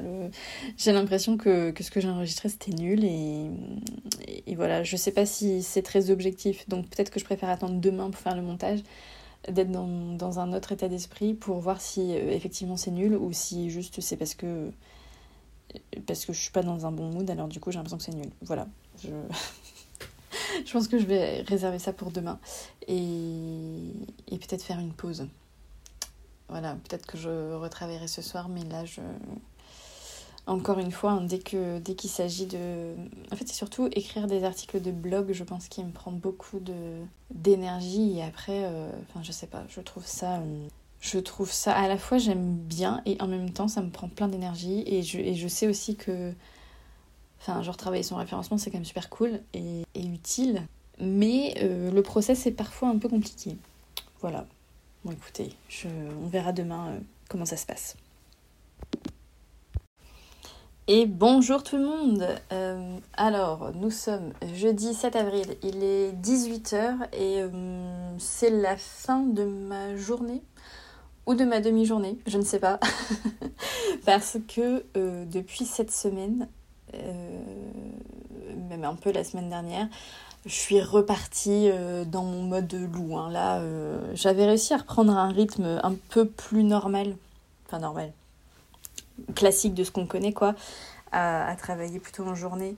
J'ai 0.77 0.91
l'impression 0.91 1.37
que, 1.37 1.73
ce 1.79 1.89
que 1.89 2.01
j'ai 2.01 2.09
enregistré 2.09 2.49
c'était 2.49 2.73
nul 2.73 3.05
et, 3.05 4.55
voilà, 4.55 4.83
je 4.83 4.97
sais 4.97 5.11
pas 5.11 5.25
si 5.25 5.63
c'est 5.63 5.83
très 5.83 6.11
objectif. 6.11 6.67
Donc 6.67 6.89
peut-être 6.89 7.11
que 7.11 7.19
je 7.19 7.25
préfère 7.25 7.49
attendre 7.49 7.79
demain 7.79 8.09
pour 8.09 8.19
faire 8.19 8.35
le 8.35 8.41
montage, 8.41 8.79
d'être 9.49 9.71
dans, 9.71 9.87
dans 9.87 10.39
un 10.39 10.53
autre 10.53 10.71
état 10.71 10.87
d'esprit 10.87 11.33
pour 11.33 11.59
voir 11.59 11.81
si 11.81 12.15
euh, 12.15 12.31
effectivement 12.31 12.77
c'est 12.77 12.91
nul 12.91 13.15
ou 13.15 13.31
si 13.33 13.69
juste 13.69 14.01
c'est 14.01 14.17
parce 14.17 14.35
que 14.35 14.71
parce 16.07 16.25
que 16.25 16.33
je 16.33 16.39
suis 16.39 16.51
pas 16.51 16.63
dans 16.63 16.85
un 16.85 16.91
bon 16.91 17.09
mood 17.09 17.29
alors 17.29 17.47
du 17.47 17.59
coup 17.59 17.71
j'ai 17.71 17.77
l'impression 17.77 17.97
que 17.97 18.03
c'est 18.03 18.15
nul. 18.15 18.29
Voilà, 18.41 18.67
je 19.03 19.09
je 20.65 20.71
pense 20.71 20.87
que 20.87 20.97
je 20.99 21.05
vais 21.05 21.41
réserver 21.41 21.79
ça 21.79 21.93
pour 21.93 22.11
demain 22.11 22.39
et, 22.87 23.93
et 24.27 24.37
peut-être 24.37 24.63
faire 24.63 24.79
une 24.79 24.93
pause. 24.93 25.27
Voilà, 26.47 26.75
peut-être 26.87 27.07
que 27.07 27.17
je 27.17 27.53
retravaillerai 27.53 28.07
ce 28.07 28.21
soir, 28.21 28.49
mais 28.49 28.63
là, 28.65 28.85
je... 28.85 29.01
Encore 30.47 30.77
une 30.77 30.91
fois, 30.91 31.11
hein, 31.11 31.23
dès 31.23 31.39
qu'il 31.39 32.09
s'agit 32.09 32.45
de... 32.45 32.93
En 33.31 33.35
fait, 33.35 33.47
c'est 33.47 33.55
surtout 33.55 33.87
écrire 33.91 34.27
des 34.27 34.43
articles 34.43 34.79
de 34.79 34.91
blog, 34.91 35.31
je 35.31 35.43
pense, 35.43 35.67
qui 35.67 35.83
me 35.83 35.89
prend 35.91 36.11
beaucoup 36.11 36.59
de 36.59 36.73
d'énergie. 37.33 38.19
Et 38.19 38.23
après, 38.23 38.65
euh, 38.65 38.91
je 39.23 39.31
sais 39.31 39.47
pas, 39.47 39.63
je 39.69 39.81
trouve 39.81 40.05
ça... 40.05 40.37
Euh, 40.37 40.67
je 41.01 41.19
trouve 41.19 41.51
ça 41.51 41.75
à 41.75 41.87
la 41.87 41.99
fois 41.99 42.17
j'aime 42.17 42.55
bien 42.55 43.03
et 43.05 43.21
en 43.21 43.27
même 43.27 43.51
temps 43.51 43.67
ça 43.67 43.83
me 43.83 43.91
prend 43.91 44.07
plein 44.07 44.27
d'énergie 44.27 44.83
et 44.87 45.03
je, 45.03 45.47
sais 45.47 45.67
aussi 45.67 45.95
que 45.95 46.33
Enfin, 47.39 47.61
genre 47.61 47.77
travailler 47.77 48.01
son 48.01 48.15
référencement, 48.15 48.57
c'est 48.57 48.71
quand 48.71 48.77
même 48.77 48.85
super 48.85 49.07
cool 49.09 49.39
et, 49.53 49.83
utile. 49.95 50.65
Mais 50.99 51.53
euh, 51.61 51.91
le 51.91 52.01
process 52.01 52.47
est 52.47 52.53
parfois 52.53 52.89
un 52.89 52.97
peu 52.97 53.07
compliqué. 53.07 53.55
Voilà. 54.21 54.47
Bon, 55.03 55.11
écoutez, 55.11 55.49
on 56.23 56.27
verra 56.27 56.53
demain 56.53 56.97
comment 57.29 57.45
ça 57.45 57.57
se 57.57 57.67
passe. 57.67 57.97
Et 60.87 61.07
bonjour 61.07 61.63
tout 61.63 61.77
le 61.77 61.85
monde 61.85 62.27
euh, 62.51 62.97
Alors, 63.17 63.71
nous 63.73 63.89
sommes 63.89 64.33
jeudi 64.53 64.93
7 64.93 65.15
avril, 65.15 65.57
il 65.63 65.83
est 65.83 66.11
18h 66.11 67.13
et 67.13 67.41
c'est 68.19 68.51
la 68.51 68.77
fin 68.77 69.21
de 69.21 69.45
ma 69.45 69.95
journée 69.95 70.43
ou 71.25 71.33
de 71.33 71.43
ma 71.43 71.59
demi-journée, 71.59 72.19
je 72.27 72.37
ne 72.37 72.43
sais 72.43 72.59
pas. 72.59 72.79
Parce 74.05 74.37
que 74.47 74.83
depuis 75.25 75.65
cette 75.65 75.91
semaine, 75.91 76.47
euh, 76.93 77.39
même 78.69 78.83
un 78.83 78.95
peu 78.95 79.11
la 79.11 79.23
semaine 79.23 79.49
dernière, 79.49 79.87
je 80.45 80.53
suis 80.53 80.81
repartie 80.81 81.69
euh, 81.71 82.05
dans 82.05 82.23
mon 82.23 82.43
mode 82.43 82.73
loup. 82.73 83.17
Hein. 83.17 83.29
Là, 83.31 83.59
euh, 83.59 83.99
j'avais 84.13 84.45
réussi 84.45 84.73
à 84.73 84.77
reprendre 84.77 85.17
un 85.17 85.29
rythme 85.29 85.79
un 85.83 85.95
peu 86.09 86.25
plus 86.25 86.63
normal, 86.63 87.15
enfin 87.65 87.79
normal, 87.79 88.11
classique 89.35 89.73
de 89.73 89.83
ce 89.83 89.91
qu'on 89.91 90.05
connaît, 90.05 90.33
quoi, 90.33 90.55
à, 91.11 91.55
travailler 91.57 91.99
plutôt 91.99 92.23
en 92.23 92.35
journée. 92.35 92.75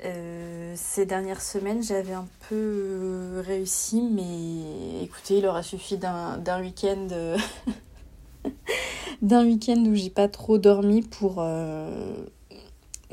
ces 0.00 1.06
dernières 1.06 1.42
semaines, 1.42 1.82
j'avais 1.82 2.12
un 2.12 2.26
peu 2.48 3.42
réussi, 3.46 4.02
mais 4.10 5.02
écoutez, 5.02 5.38
il 5.38 5.46
aura 5.46 5.62
suffi 5.62 5.96
d'un 5.96 6.60
week-end. 6.60 7.08
d'un 9.22 9.44
week-end 9.44 9.82
où 9.86 9.94
j'ai 9.94 10.10
pas 10.10 10.28
trop 10.28 10.58
dormi 10.58 11.02
pour, 11.02 11.40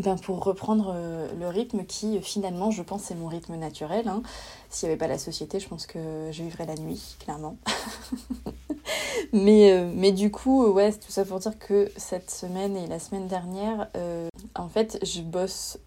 ben 0.01 0.15
pour 0.17 0.43
reprendre 0.43 0.93
euh, 0.95 1.27
le 1.39 1.47
rythme 1.47 1.85
qui 1.85 2.19
finalement 2.21 2.71
je 2.71 2.81
pense 2.81 3.03
c'est 3.03 3.15
mon 3.15 3.27
rythme 3.27 3.55
naturel. 3.55 4.07
Hein. 4.07 4.23
S'il 4.69 4.87
n'y 4.87 4.93
avait 4.93 4.99
pas 4.99 5.07
la 5.07 5.17
société 5.17 5.59
je 5.59 5.67
pense 5.67 5.85
que 5.85 6.29
je 6.31 6.43
vivrais 6.43 6.65
la 6.65 6.75
nuit 6.75 7.17
clairement. 7.19 7.57
mais, 9.33 9.71
euh, 9.71 9.91
mais 9.95 10.11
du 10.11 10.31
coup 10.31 10.65
ouais 10.65 10.91
tout 10.93 11.11
ça 11.11 11.25
pour 11.25 11.39
dire 11.39 11.57
que 11.57 11.91
cette 11.97 12.31
semaine 12.31 12.75
et 12.75 12.87
la 12.87 12.99
semaine 12.99 13.27
dernière 13.27 13.89
euh, 13.95 14.27
en 14.55 14.67
fait 14.67 14.99
je 15.03 15.21
bosse 15.21 15.77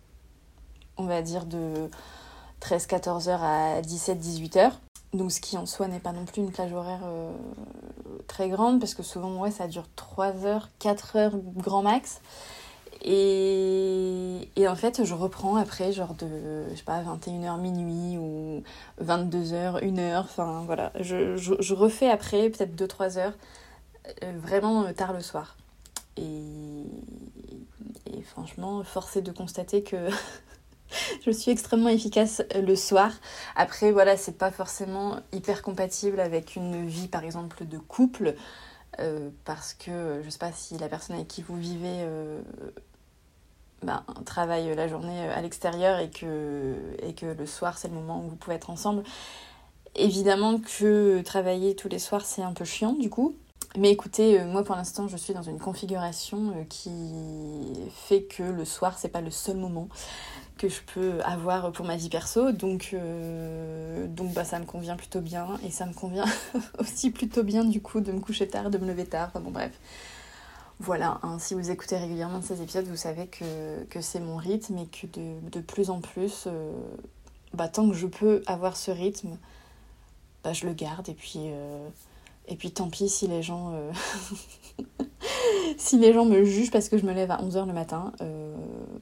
on 0.96 1.04
va 1.04 1.22
dire 1.22 1.46
de 1.46 1.90
13-14 2.60 3.28
heures 3.28 3.42
à 3.42 3.80
17-18 3.82 4.58
heures. 4.58 4.80
Donc 5.12 5.30
ce 5.30 5.40
qui 5.40 5.56
en 5.56 5.66
soi 5.66 5.86
n'est 5.86 6.00
pas 6.00 6.12
non 6.12 6.24
plus 6.24 6.42
une 6.42 6.50
plage 6.50 6.72
horaire 6.72 7.02
très 8.26 8.48
grande 8.48 8.80
parce 8.80 8.94
que 8.94 9.02
souvent 9.02 9.40
ouais 9.40 9.50
ça 9.50 9.68
dure 9.68 9.86
3 9.96 10.44
heures, 10.44 10.70
4 10.78 11.16
heures 11.16 11.32
grand 11.56 11.82
max. 11.82 12.20
Et, 13.04 14.66
en 14.66 14.76
fait, 14.76 15.04
je 15.04 15.14
reprends 15.14 15.56
après, 15.56 15.92
genre 15.92 16.14
de, 16.14 16.64
je 16.70 16.76
sais 16.76 16.84
pas, 16.84 17.02
21h 17.02 17.60
minuit 17.60 18.18
ou 18.18 18.62
22h, 19.02 19.82
1h, 19.82 20.18
enfin 20.20 20.62
voilà. 20.64 20.90
Je, 20.98 21.74
refais 21.74 22.08
après, 22.08 22.48
peut-être 22.48 22.74
2-3 22.74 23.18
heures, 23.18 23.34
euh, 24.22 24.32
vraiment 24.38 24.90
tard 24.94 25.12
le 25.12 25.20
soir. 25.20 25.56
Et, 26.16 26.86
franchement, 28.24 28.82
force 28.84 29.16
est 29.16 29.22
de 29.22 29.32
constater 29.32 29.82
que 29.82 30.08
je 31.26 31.30
suis 31.30 31.50
extrêmement 31.50 31.90
efficace 31.90 32.42
le 32.54 32.74
soir. 32.74 33.12
Après, 33.54 33.92
voilà, 33.92 34.16
c'est 34.16 34.38
pas 34.38 34.50
forcément 34.50 35.18
hyper 35.32 35.60
compatible 35.60 36.20
avec 36.20 36.56
une 36.56 36.86
vie, 36.86 37.08
par 37.08 37.22
exemple, 37.22 37.66
de 37.66 37.76
couple. 37.76 38.34
Euh, 39.00 39.30
parce 39.44 39.74
que 39.74 40.20
je 40.24 40.30
sais 40.30 40.38
pas 40.38 40.52
si 40.52 40.78
la 40.78 40.88
personne 40.88 41.16
avec 41.16 41.28
qui 41.28 41.42
vous 41.42 41.56
vivez 41.56 42.02
euh, 42.02 42.40
travaille 44.24 44.74
la 44.74 44.88
journée 44.88 45.26
euh, 45.26 45.36
à 45.36 45.40
l'extérieur 45.40 45.98
et 45.98 46.10
que, 46.10 46.74
et 47.02 47.14
que 47.14 47.26
le 47.26 47.46
soir 47.46 47.78
c'est 47.78 47.88
le 47.88 47.94
moment 47.94 48.20
où 48.24 48.28
vous 48.28 48.36
pouvez 48.36 48.56
être 48.56 48.70
ensemble. 48.70 49.02
Évidemment 49.96 50.58
que 50.58 51.20
travailler 51.22 51.76
tous 51.76 51.88
les 51.88 51.98
soirs 51.98 52.24
c'est 52.24 52.42
un 52.42 52.52
peu 52.52 52.64
chiant 52.64 52.92
du 52.92 53.10
coup. 53.10 53.34
Mais 53.76 53.90
écoutez, 53.90 54.40
euh, 54.40 54.46
moi 54.46 54.64
pour 54.64 54.76
l'instant 54.76 55.08
je 55.08 55.16
suis 55.16 55.34
dans 55.34 55.42
une 55.42 55.58
configuration 55.58 56.50
euh, 56.56 56.64
qui 56.68 57.12
fait 57.92 58.22
que 58.22 58.42
le 58.42 58.64
soir 58.64 58.98
c'est 58.98 59.08
pas 59.08 59.20
le 59.20 59.30
seul 59.30 59.56
moment 59.56 59.88
que 60.56 60.68
je 60.68 60.80
peux 60.94 61.20
avoir 61.24 61.72
pour 61.72 61.84
ma 61.84 61.96
vie 61.96 62.08
perso. 62.08 62.52
Donc, 62.52 62.94
donc 64.06 64.32
bah, 64.34 64.44
ça 64.44 64.60
me 64.60 64.64
convient 64.64 64.94
plutôt 64.94 65.20
bien. 65.20 65.48
Et 65.66 65.72
ça 65.72 65.84
me 65.84 65.92
convient 65.92 66.26
aussi 66.78 67.10
plutôt 67.10 67.42
bien 67.42 67.64
du 67.64 67.82
coup 67.82 68.00
de 68.00 68.12
me 68.12 68.20
coucher 68.20 68.46
tard, 68.46 68.70
de 68.70 68.78
me 68.78 68.86
lever 68.86 69.04
tard. 69.04 69.30
Enfin 69.30 69.40
bon 69.40 69.50
bref. 69.50 69.72
Voilà, 70.80 71.20
hein, 71.22 71.38
si 71.38 71.54
vous 71.54 71.70
écoutez 71.70 71.96
régulièrement 71.96 72.42
ces 72.42 72.60
épisodes, 72.60 72.86
vous 72.86 72.96
savez 72.96 73.28
que, 73.28 74.00
c'est 74.00 74.20
mon 74.20 74.36
rythme 74.36 74.78
et 74.78 74.86
que 74.86 75.06
de, 75.06 75.60
plus 75.60 75.90
en 75.90 76.00
plus, 76.00 76.44
euh, 76.46 76.72
bah, 77.52 77.68
tant 77.68 77.88
que 77.88 77.94
je 77.94 78.06
peux 78.06 78.42
avoir 78.46 78.76
ce 78.76 78.90
rythme, 78.90 79.38
bah, 80.42 80.52
je 80.52 80.66
le 80.66 80.72
garde 80.72 81.08
et 81.08 81.14
puis, 81.14 81.38
euh, 81.38 81.88
et 82.48 82.56
puis 82.56 82.72
tant 82.72 82.90
pis 82.90 83.08
si 83.08 83.28
les 83.28 83.42
gens 83.42 83.72
euh, 83.72 83.92
si 85.78 85.96
les 85.98 86.12
gens 86.12 86.24
me 86.24 86.44
jugent 86.44 86.72
parce 86.72 86.88
que 86.88 86.98
je 86.98 87.06
me 87.06 87.12
lève 87.12 87.30
à 87.30 87.38
11h 87.38 87.66
le 87.66 87.72
matin, 87.72 88.12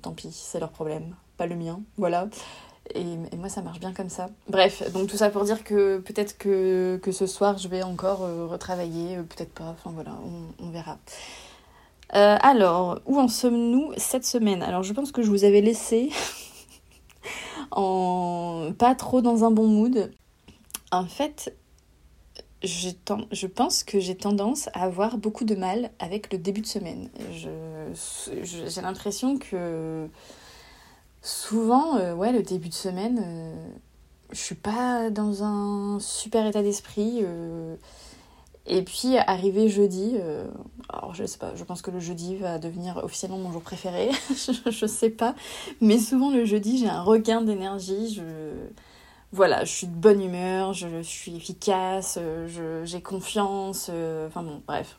tant 0.02 0.12
pis, 0.12 0.30
c'est 0.30 0.60
leur 0.60 0.70
problème, 0.70 1.14
pas 1.38 1.46
le 1.46 1.56
mien, 1.56 1.80
voilà. 1.96 2.28
Et, 2.94 3.04
moi 3.36 3.48
ça 3.48 3.62
marche 3.62 3.80
bien 3.80 3.94
comme 3.94 4.10
ça. 4.10 4.28
Bref, 4.48 4.92
donc 4.92 5.08
tout 5.08 5.16
ça 5.16 5.30
pour 5.30 5.44
dire 5.44 5.64
que 5.64 5.98
peut-être 5.98 6.36
que, 6.36 7.00
ce 7.10 7.26
soir 7.26 7.56
je 7.56 7.68
vais 7.68 7.82
encore 7.82 8.18
retravailler, 8.20 9.16
peut-être 9.16 9.54
pas, 9.54 9.70
enfin 9.70 9.90
voilà, 9.90 10.12
on 10.60 10.68
verra. 10.68 10.98
Euh, 12.14 12.36
alors, 12.42 13.00
où 13.06 13.18
en 13.18 13.28
sommes-nous 13.28 13.92
cette 13.96 14.26
semaine? 14.26 14.62
Alors, 14.62 14.82
je 14.82 14.92
pense 14.92 15.12
que 15.12 15.22
je 15.22 15.30
vous 15.30 15.44
avais 15.44 15.62
laissé 15.62 16.10
en 17.70 18.72
pas 18.76 18.94
trop 18.94 19.22
dans 19.22 19.44
un 19.44 19.50
bon 19.50 19.66
mood. 19.66 20.12
En 20.90 21.06
fait, 21.06 21.56
je 22.62 23.46
pense 23.46 23.82
que 23.82 23.98
j'ai 23.98 24.14
tendance 24.14 24.68
à 24.74 24.82
avoir 24.82 25.16
beaucoup 25.16 25.44
de 25.44 25.54
mal 25.54 25.90
avec 25.98 26.30
le 26.32 26.38
début 26.38 26.60
de 26.60 26.66
semaine. 26.66 27.08
J'ai 27.32 28.80
l'impression 28.82 29.38
que 29.38 30.06
souvent, 31.22 31.96
euh, 31.96 32.14
ouais, 32.14 32.32
le 32.32 32.42
début 32.42 32.68
de 32.68 32.74
semaine, 32.74 33.22
euh, 33.24 33.66
je 34.32 34.38
suis 34.38 34.54
pas 34.54 35.08
dans 35.08 35.42
un 35.44 35.98
super 35.98 36.46
état 36.46 36.62
d'esprit. 36.62 37.24
Et 38.66 38.82
puis 38.82 39.16
arrivé 39.16 39.68
jeudi, 39.68 40.16
euh, 40.20 40.46
alors 40.88 41.14
je 41.14 41.24
sais 41.24 41.38
pas, 41.38 41.52
je 41.56 41.64
pense 41.64 41.82
que 41.82 41.90
le 41.90 41.98
jeudi 41.98 42.36
va 42.36 42.58
devenir 42.58 42.98
officiellement 42.98 43.38
mon 43.38 43.50
jour 43.50 43.62
préféré, 43.62 44.10
je, 44.30 44.70
je, 44.70 44.86
sais 44.86 45.10
pas, 45.10 45.34
mais 45.80 45.98
souvent 45.98 46.30
le 46.30 46.44
jeudi 46.44 46.78
j'ai 46.78 46.88
un 46.88 47.02
regain 47.02 47.42
d'énergie, 47.42 48.14
je 48.14 48.22
voilà, 49.32 49.64
je 49.64 49.72
suis 49.72 49.86
de 49.86 49.94
bonne 49.94 50.22
humeur, 50.22 50.74
je, 50.74 51.00
suis 51.02 51.34
efficace, 51.34 52.18
j'ai 52.84 53.00
confiance, 53.00 53.88
euh, 53.90 54.28
enfin 54.28 54.42
bon, 54.42 54.62
bref. 54.66 54.98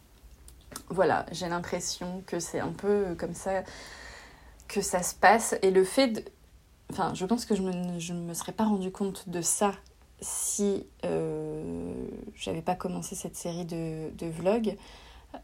Voilà, 0.89 1.27
j'ai 1.31 1.47
l'impression 1.47 2.23
que 2.25 2.39
c'est 2.39 2.59
un 2.59 2.71
peu 2.71 3.15
comme 3.15 3.35
ça 3.35 3.63
que 4.67 4.81
ça 4.81 5.03
se 5.03 5.13
passe 5.13 5.55
et 5.61 5.69
le 5.69 5.83
fait 5.83 6.07
de... 6.07 6.23
Enfin, 6.91 7.13
je 7.13 7.25
pense 7.27 7.45
que 7.45 7.53
je 7.53 7.61
me, 7.61 7.99
je 7.99 8.13
me 8.13 8.33
serais 8.33 8.53
pas 8.53 8.65
rendu 8.65 8.91
compte 8.91 9.29
de 9.29 9.41
ça 9.41 9.73
si 10.23 10.85
euh, 11.05 11.93
j'avais 12.35 12.61
pas 12.61 12.75
commencé 12.75 13.15
cette 13.15 13.35
série 13.35 13.65
de, 13.65 14.25
vlogs. 14.25 14.75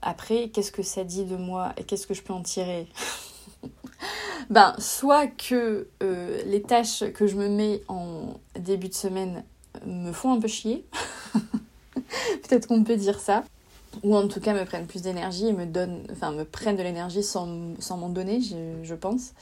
Après, 0.01 0.49
qu'est-ce 0.49 0.71
que 0.71 0.83
ça 0.83 1.03
dit 1.03 1.25
de 1.25 1.35
moi 1.35 1.73
et 1.77 1.83
qu'est-ce 1.83 2.07
que 2.07 2.13
je 2.13 2.23
peux 2.23 2.33
en 2.33 2.41
tirer? 2.41 2.87
Ben, 4.49 4.73
soit 4.79 5.27
que 5.27 5.89
euh, 6.01 6.41
les 6.45 6.63
tâches 6.63 7.03
que 7.13 7.27
je 7.27 7.35
me 7.35 7.47
mets 7.49 7.83
en 7.87 8.39
début 8.57 8.87
de 8.87 8.95
semaine, 8.95 9.43
me 9.85 10.11
font 10.11 10.33
un 10.33 10.39
peu 10.39 10.47
chier. 10.47 10.87
Peut-être 11.93 12.67
qu'on 12.67 12.83
peut 12.83 12.95
dire 12.95 13.19
ça. 13.19 13.43
Ou 14.01 14.15
en 14.15 14.27
tout 14.27 14.39
cas 14.39 14.53
me 14.53 14.65
prennent 14.65 14.87
plus 14.87 15.03
d'énergie 15.03 15.47
et 15.47 15.53
me 15.53 15.65
donnent, 15.65 16.03
enfin 16.11 16.31
me 16.31 16.45
prennent 16.45 16.77
de 16.77 16.81
l'énergie 16.81 17.21
sans, 17.21 17.45
m'en 17.45 18.09
donner, 18.09 18.39
je 18.41 18.95
pense. 18.95 19.33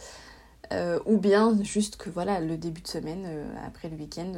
Euh, 0.73 0.99
ou 1.05 1.17
bien 1.17 1.57
juste 1.63 1.95
que 1.95 2.09
voilà, 2.09 2.39
le 2.39 2.57
début 2.57 2.81
de 2.81 2.87
semaine, 2.87 3.23
euh, 3.25 3.45
après 3.65 3.89
le 3.89 3.95
week-end, 3.95 4.33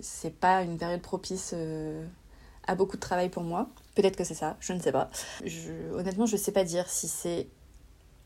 c'est 0.00 0.34
pas 0.34 0.62
une 0.62 0.78
période 0.78 1.02
propice 1.02 1.52
euh, 1.54 2.06
à 2.66 2.74
beaucoup 2.74 2.96
de 2.96 3.00
travail 3.00 3.28
pour 3.28 3.42
moi. 3.42 3.68
Peut-être 3.94 4.16
que 4.16 4.24
c'est 4.24 4.34
ça, 4.34 4.56
je 4.60 4.72
ne 4.72 4.80
sais 4.80 4.92
pas. 4.92 5.10
Honnêtement, 5.94 6.26
je 6.26 6.36
sais 6.36 6.52
pas 6.52 6.64
dire 6.64 6.88
si 6.88 7.08
c'est 7.08 7.48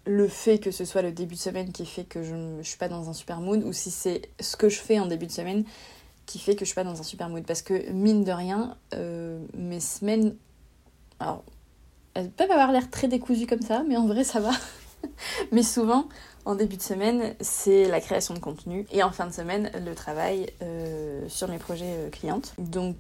le 0.06 0.28
fait 0.28 0.59
que 0.59 0.70
ce 0.70 0.85
soit 0.85 1.02
le 1.02 1.12
début 1.12 1.35
de 1.35 1.40
semaine 1.40 1.73
qui 1.73 1.87
fait 1.87 2.04
que 2.04 2.23
je 2.23 2.35
ne 2.35 2.62
suis 2.62 2.78
pas 2.78 2.88
dans 2.88 3.09
un 3.09 3.12
super 3.12 3.40
mood 3.40 3.62
ou 3.64 3.73
si 3.73 3.90
c'est 3.90 4.23
ce 4.40 4.56
que 4.56 4.68
je 4.68 4.80
fais 4.80 4.99
en 4.99 5.06
début 5.06 5.26
de 5.26 5.32
semaine 5.32 5.64
qui 6.26 6.38
fait 6.38 6.54
que 6.54 6.61
je 6.61 6.70
suis 6.70 6.75
pas 6.75 6.85
dans 6.85 6.99
un 6.99 7.04
super 7.04 7.28
mood. 7.28 7.44
Parce 7.47 7.62
que 7.62 7.90
mine 7.90 8.25
de 8.25 8.32
rien, 8.32 8.76
mes 9.54 9.80
semaines, 9.80 10.37
alors 11.20 11.44
elles 12.14 12.30
peuvent 12.30 12.50
avoir 12.50 12.73
l'air 12.73 12.90
très 12.90 13.09
décousues 13.09 13.47
comme 13.47 13.62
ça, 13.62 13.82
mais 13.87 13.97
en 13.97 14.06
vrai 14.06 14.25
ça 14.25 14.40
va. 14.40 14.52
mais 15.52 15.62
souvent, 15.62 16.09
en 16.44 16.54
début 16.54 16.76
de 16.76 16.82
semaine, 16.82 17.35
c'est 17.40 17.87
la 17.87 18.00
création 18.00 18.35
de 18.35 18.38
contenu 18.38 18.87
et 18.92 19.02
en 19.02 19.11
fin 19.11 19.26
de 19.26 19.32
semaine, 19.32 19.70
le 19.85 19.94
travail 19.94 20.50
euh, 20.62 21.23
sur 21.28 21.49
mes 21.49 21.59
projets 21.59 21.85
euh, 21.87 22.11
clientes. 22.11 22.54
Donc 22.59 22.97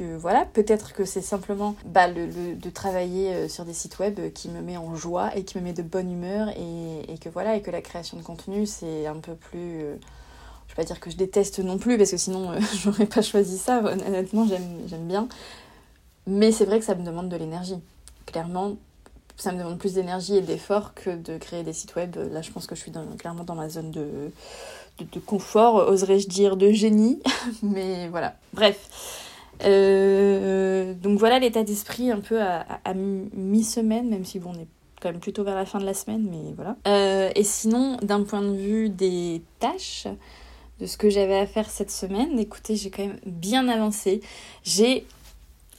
euh, 0.00 0.16
voilà, 0.20 0.44
peut-être 0.44 0.92
que 0.92 1.04
c'est 1.04 1.22
simplement 1.22 1.74
bah, 1.86 2.08
le, 2.08 2.54
de 2.54 2.70
travailler 2.70 3.48
sur 3.48 3.64
des 3.64 3.72
sites 3.72 3.98
web 3.98 4.32
qui 4.32 4.48
me 4.48 4.60
met 4.60 4.76
en 4.76 4.94
joie 4.94 5.36
et 5.36 5.44
qui 5.44 5.58
me 5.58 5.62
met 5.62 5.72
de 5.72 5.82
bonne 5.82 6.12
humeur 6.12 6.48
et, 6.50 7.18
que 7.18 7.28
voilà, 7.28 7.56
et 7.56 7.62
que 7.62 7.70
la 7.70 7.80
création 7.80 8.16
de 8.16 8.22
contenu, 8.22 8.66
c'est 8.66 9.06
un 9.06 9.16
peu 9.16 9.34
plus... 9.34 9.80
je 9.80 10.74
vais 10.74 10.76
pas 10.76 10.84
dire 10.84 11.00
que 11.00 11.10
je 11.10 11.16
déteste 11.16 11.58
non 11.60 11.78
plus 11.78 11.96
parce 11.98 12.10
que 12.10 12.16
sinon 12.16 12.52
j'aurais 12.84 13.06
pas 13.06 13.22
choisi 13.22 13.58
ça, 13.58 13.82
honnêtement 13.82 14.46
j'aime 14.46 15.06
bien. 15.08 15.28
Mais 16.26 16.52
c'est 16.52 16.66
vrai 16.66 16.78
que 16.78 16.84
ça 16.84 16.94
me 16.94 17.04
demande 17.04 17.28
de 17.28 17.36
l'énergie. 17.36 17.80
Clairement, 18.26 18.76
ça 19.42 19.52
me 19.52 19.58
demande 19.58 19.78
plus 19.78 19.94
d'énergie 19.94 20.36
et 20.36 20.40
d'effort 20.40 20.94
que 20.94 21.10
de 21.10 21.36
créer 21.36 21.64
des 21.64 21.72
sites 21.72 21.96
web. 21.96 22.16
Là, 22.30 22.42
je 22.42 22.50
pense 22.52 22.66
que 22.66 22.76
je 22.76 22.80
suis 22.80 22.92
clairement 23.18 23.42
dans 23.42 23.56
ma 23.56 23.68
zone 23.68 23.90
de, 23.90 24.30
de, 25.00 25.20
confort, 25.20 25.88
oserais-je 25.88 26.28
dire 26.28 26.56
de 26.56 26.70
génie. 26.70 27.20
Mais 27.62 28.08
voilà. 28.08 28.36
Bref. 28.52 29.28
Euh, 29.64 30.94
donc 30.94 31.18
voilà 31.18 31.38
l'état 31.38 31.62
d'esprit 31.62 32.10
un 32.10 32.20
peu 32.20 32.40
à, 32.40 32.94
mi-semaine, 32.94 34.08
même 34.08 34.24
si 34.24 34.38
bon, 34.38 34.52
on 34.54 34.60
est 34.60 34.66
quand 35.00 35.10
même 35.10 35.20
plutôt 35.20 35.42
vers 35.42 35.56
la 35.56 35.66
fin 35.66 35.80
de 35.80 35.84
la 35.84 35.94
semaine, 35.94 36.28
mais 36.30 36.52
voilà. 36.54 36.76
Euh, 36.86 37.30
et 37.34 37.42
sinon, 37.42 37.96
d'un 38.02 38.22
point 38.22 38.40
de 38.40 38.54
vue 38.54 38.88
des 38.88 39.42
tâches, 39.58 40.06
de 40.80 40.86
ce 40.86 40.96
que 40.96 41.10
j'avais 41.10 41.38
à 41.38 41.46
faire 41.46 41.68
cette 41.68 41.90
semaine, 41.90 42.38
écoutez, 42.38 42.76
j'ai 42.76 42.90
quand 42.90 43.04
même 43.04 43.18
bien 43.26 43.68
avancé. 43.68 44.20
J'ai 44.62 45.04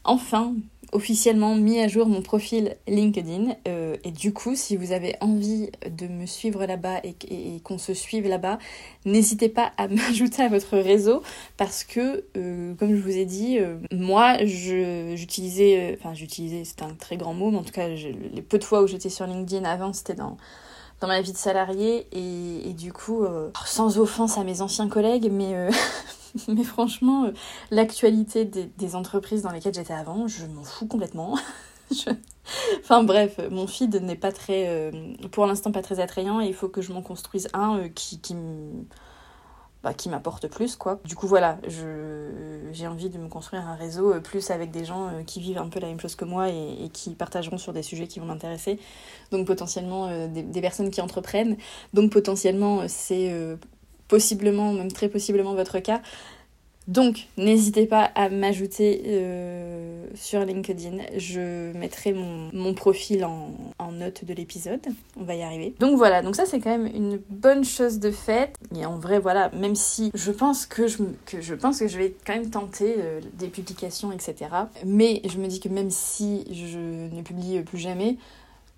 enfin 0.04 0.54
officiellement 0.94 1.56
mis 1.56 1.80
à 1.80 1.88
jour 1.88 2.08
mon 2.08 2.22
profil 2.22 2.78
LinkedIn. 2.88 3.56
Euh, 3.68 3.98
et 4.04 4.12
du 4.12 4.34
coup, 4.34 4.56
si 4.56 4.78
vous 4.78 4.92
avez 4.92 5.16
envie 5.22 5.70
de 5.90 6.08
me 6.08 6.26
suivre 6.26 6.66
là-bas 6.66 7.02
et, 7.04 7.60
qu'on 7.64 7.78
se 7.78 7.94
suive 7.94 8.28
là-bas, 8.28 8.60
n'hésitez 9.06 9.50
pas 9.50 9.72
à 9.78 9.88
m'ajouter 9.90 10.44
à 10.44 10.50
votre 10.50 10.78
réseau 10.78 11.22
parce 11.58 11.84
que, 11.84 12.26
euh, 12.38 12.74
comme 12.76 12.96
je 12.96 13.02
vous 13.02 13.18
ai 13.18 13.26
dit, 13.26 13.60
euh, 13.60 13.78
moi, 13.92 14.38
j'utilisais, 14.46 15.98
enfin 16.00 16.14
j'utilisais, 16.14 16.64
c'est 16.64 16.84
un 16.84 16.94
très 16.94 17.18
grand 17.18 17.34
mot, 17.34 17.52
mais 17.52 17.58
en 17.58 17.64
tout 17.64 17.74
cas, 17.74 17.88
les 17.88 18.42
peu 18.42 18.58
de 18.58 18.64
fois 18.64 18.82
où 18.82 18.88
j'étais 18.88 19.10
sur 19.10 19.26
LinkedIn 19.28 19.66
avant, 19.66 19.94
c'était 19.94 20.16
dans 20.16 20.38
dans 21.02 21.08
ma 21.10 21.20
vie 21.20 21.34
de 21.34 21.38
salarié 21.38 22.08
et 22.14 22.72
du 22.72 22.94
coup, 22.94 23.26
sans 23.66 23.98
offense 23.98 24.38
à 24.38 24.46
mes 24.46 24.62
anciens 24.62 24.88
collègues, 24.88 25.30
mais 25.30 25.54
mais 26.48 26.64
franchement, 26.64 27.26
euh, 27.26 27.32
l'actualité 27.72 28.46
des, 28.46 28.96
entreprises 28.96 29.42
dans 29.42 29.52
lesquelles 29.52 29.74
j'étais 29.74 29.94
avant, 29.94 30.28
je 30.28 30.46
m'en 30.46 30.64
fous 30.64 30.88
complètement. 30.88 31.38
Enfin 32.80 33.04
bref, 33.04 33.40
mon 33.52 33.68
feed 33.68 33.96
n'est 34.02 34.16
pas 34.16 34.32
très, 34.32 34.68
euh, 34.68 34.92
pour 35.32 35.46
l'instant 35.46 35.72
pas 35.72 35.82
très 35.82 36.00
attrayant 36.00 36.42
et 36.42 36.48
il 36.48 36.54
faut 36.54 36.68
que 36.68 36.82
je 36.82 36.92
m'en 36.92 37.02
construise 37.02 37.48
un 37.54 37.78
euh, 37.78 37.88
qui, 37.88 38.20
qui, 38.20 38.36
bah, 39.82 39.94
qui 39.94 40.10
m'apporte 40.10 40.48
plus 40.48 40.76
quoi. 40.76 41.00
Du 41.06 41.16
coup 41.16 41.28
voilà, 41.28 41.60
j'ai 42.72 42.88
envie 42.88 43.10
de 43.10 43.18
me 43.18 43.30
construire 43.30 43.66
un 43.68 43.76
réseau 43.76 44.20
plus 44.22 44.50
avec 44.52 44.72
des 44.72 44.84
gens 44.84 45.10
qui 45.26 45.40
vivent 45.40 45.60
un 45.60 45.70
peu 45.70 45.80
la 45.80 45.88
même 45.88 46.00
chose 46.00 46.16
que 46.16 46.26
moi 46.26 46.50
et, 46.50 46.90
qui 46.92 47.12
partageront 47.12 47.58
sur 47.58 47.72
des 47.72 47.84
sujets 47.84 48.08
qui 48.08 48.20
vont 48.20 48.26
m'intéresser. 48.26 48.80
Donc 49.32 49.48
potentiellement 49.48 50.28
des, 50.28 50.62
personnes 50.62 50.90
qui 50.90 51.00
entreprennent. 51.00 51.58
Donc 51.94 52.12
potentiellement 52.12 52.88
c'est 52.88 53.58
possiblement, 54.14 54.74
même 54.74 54.92
très 54.92 55.10
possiblement 55.10 55.56
votre 55.56 55.80
cas. 55.80 56.00
Donc, 56.88 57.26
n'hésitez 57.36 57.88
pas 57.88 58.04
à 58.14 58.30
m'ajouter 58.30 59.02
euh, 59.08 60.06
sur 60.14 60.46
LinkedIn. 60.46 60.98
Je 61.18 61.76
mettrai 61.76 62.14
mon, 62.14 62.76
profil 62.76 63.26
en, 63.26 63.92
note 63.92 64.24
de 64.24 64.36
l'épisode. 64.36 64.82
On 65.20 65.24
va 65.24 65.34
y 65.34 65.42
arriver. 65.42 65.74
Donc 65.80 65.98
voilà, 65.98 66.22
donc 66.22 66.36
ça 66.36 66.46
c'est 66.46 66.60
quand 66.60 66.70
même 66.70 66.86
une 66.86 67.20
bonne 67.30 67.66
chose 67.66 67.98
de 67.98 68.12
fait. 68.12 68.54
Et 68.76 68.86
en 68.86 69.00
vrai, 69.00 69.18
voilà, 69.18 69.50
même 69.50 69.76
si 69.76 70.12
je 70.14 70.32
pense 70.32 70.68
que 70.68 70.86
je, 70.86 70.98
que 71.26 71.42
je, 71.42 71.56
pense 71.56 71.80
que 71.80 71.88
je 71.88 71.98
vais 71.98 72.14
quand 72.28 72.34
même 72.34 72.52
tenter 72.52 72.96
euh, 73.00 73.20
des 73.34 73.48
publications, 73.48 74.12
etc. 74.12 74.36
Mais 74.86 75.24
je 75.28 75.40
me 75.40 75.48
dis 75.48 75.60
que 75.60 75.70
même 75.70 75.90
si 75.90 76.46
je 76.52 77.16
ne 77.16 77.22
publie 77.24 77.62
plus 77.62 77.80
jamais, 77.80 78.18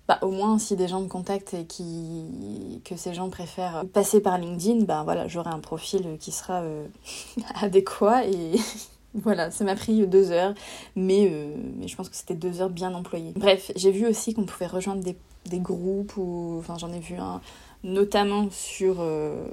bah, 0.08 0.18
au 0.22 0.30
moins 0.30 0.58
si 0.58 0.76
des 0.76 0.86
gens 0.86 1.00
me 1.00 1.08
contactent 1.08 1.54
et 1.54 1.66
que 1.66 2.96
ces 2.96 3.12
gens 3.12 3.28
préfèrent 3.28 3.84
passer 3.92 4.20
par 4.20 4.38
LinkedIn, 4.38 4.84
bah 4.84 5.02
voilà, 5.04 5.26
j'aurai 5.26 5.50
un 5.50 5.58
profil 5.58 6.16
qui 6.20 6.30
sera 6.30 6.62
euh, 6.62 6.86
adéquat 7.60 8.24
et 8.26 8.52
voilà, 9.14 9.50
ça 9.50 9.64
m'a 9.64 9.74
pris 9.74 10.06
deux 10.06 10.30
heures, 10.30 10.54
mais, 10.94 11.28
euh, 11.30 11.56
mais 11.76 11.88
je 11.88 11.96
pense 11.96 12.08
que 12.08 12.16
c'était 12.16 12.34
deux 12.34 12.60
heures 12.60 12.70
bien 12.70 12.94
employées. 12.94 13.32
Bref, 13.34 13.72
j'ai 13.74 13.90
vu 13.90 14.06
aussi 14.06 14.32
qu'on 14.32 14.44
pouvait 14.44 14.68
rejoindre 14.68 15.02
des, 15.02 15.16
groupes, 15.58 16.16
ou 16.16 16.56
enfin 16.58 16.76
j'en 16.78 16.92
ai 16.92 17.00
vu 17.00 17.16
un 17.16 17.40
notamment 17.82 18.48
sur 18.50 18.96
euh, 19.00 19.46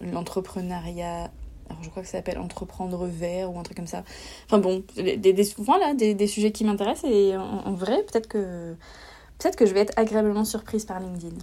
l'entrepreneuriat 0.00 1.30
alors 1.68 1.82
je 1.82 1.90
crois 1.90 2.02
que 2.02 2.08
ça 2.08 2.18
s'appelle 2.18 2.38
entreprendre 2.38 3.06
vert 3.06 3.52
ou 3.52 3.58
un 3.58 3.64
truc 3.64 3.76
comme 3.76 3.88
ça. 3.88 4.04
Enfin 4.46 4.58
bon, 4.58 4.84
des, 4.94 5.34
voilà, 5.58 5.94
des, 5.94 6.14
des 6.14 6.26
sujets 6.28 6.52
qui 6.52 6.64
m'intéressent 6.64 7.10
et 7.10 7.36
en 7.36 7.72
vrai, 7.72 8.04
peut-être 8.04 8.28
que 8.28 8.76
peut-être 9.38 9.56
que 9.56 9.66
je 9.66 9.74
vais 9.74 9.80
être 9.80 9.94
agréablement 9.96 10.44
surprise 10.44 10.84
par 10.84 11.00
LinkedIn. 11.00 11.36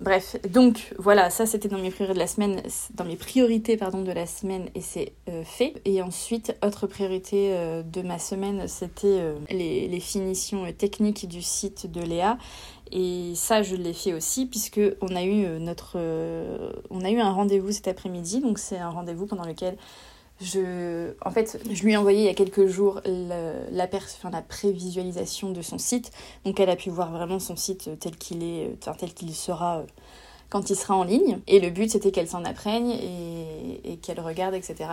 Bref, 0.00 0.36
donc 0.50 0.92
voilà, 0.98 1.30
ça 1.30 1.46
c'était 1.46 1.68
dans 1.68 1.78
mes 1.78 1.90
priorités 1.90 2.14
de 2.14 2.18
la 2.18 2.26
semaine, 2.26 2.62
dans 2.94 3.04
mes 3.04 3.14
priorités 3.14 3.76
pardon 3.76 4.02
de 4.02 4.10
la 4.10 4.26
semaine 4.26 4.68
et 4.74 4.80
c'est 4.80 5.12
euh, 5.28 5.44
fait. 5.44 5.80
Et 5.84 6.02
ensuite, 6.02 6.56
autre 6.64 6.88
priorité 6.88 7.50
euh, 7.52 7.82
de 7.84 8.02
ma 8.02 8.18
semaine, 8.18 8.66
c'était 8.66 9.06
euh, 9.06 9.36
les, 9.50 9.86
les, 9.86 10.00
finitions 10.00 10.66
techniques 10.72 11.28
du 11.28 11.42
site 11.42 11.90
de 11.90 12.00
Léa. 12.00 12.38
Et 12.90 13.34
ça, 13.36 13.62
je 13.62 13.76
l'ai 13.76 13.92
fait 13.92 14.12
aussi 14.14 14.46
puisque 14.46 14.80
on 15.00 15.14
a 15.14 15.22
eu 15.22 15.46
notre, 15.60 15.96
on 16.90 17.00
a 17.04 17.10
eu 17.10 17.20
un 17.20 17.30
rendez-vous 17.30 17.70
cet 17.70 17.86
après-midi. 17.86 18.40
Donc 18.40 18.58
c'est 18.58 18.78
un 18.78 18.90
rendez-vous 18.90 19.26
pendant 19.26 19.46
lequel 19.46 19.76
je, 20.44 21.14
en 21.24 21.30
fait, 21.30 21.58
je 21.70 21.82
lui 21.82 21.92
ai 21.92 21.96
envoyé 21.96 22.20
il 22.20 22.26
y 22.26 22.28
a 22.28 22.34
quelques 22.34 22.66
jours 22.66 23.00
la, 23.04 23.52
la, 23.70 23.88
la 24.30 24.42
prévisualisation 24.42 25.50
de 25.50 25.62
son 25.62 25.78
site. 25.78 26.10
Donc 26.44 26.60
elle 26.60 26.70
a 26.70 26.76
pu 26.76 26.90
voir 26.90 27.10
vraiment 27.10 27.38
son 27.38 27.56
site 27.56 27.90
tel 27.98 28.16
qu'il 28.16 28.42
est, 28.42 28.76
enfin, 28.80 28.94
tel 28.94 29.14
qu'il 29.14 29.34
sera 29.34 29.78
euh, 29.78 29.84
quand 30.50 30.70
il 30.70 30.76
sera 30.76 30.96
en 30.96 31.04
ligne. 31.04 31.40
Et 31.46 31.60
le 31.60 31.70
but, 31.70 31.90
c'était 31.90 32.12
qu'elle 32.12 32.28
s'en 32.28 32.44
apprenne 32.44 32.90
et, 32.90 33.98
qu'elle 34.02 34.20
regarde, 34.20 34.54
etc. 34.54 34.90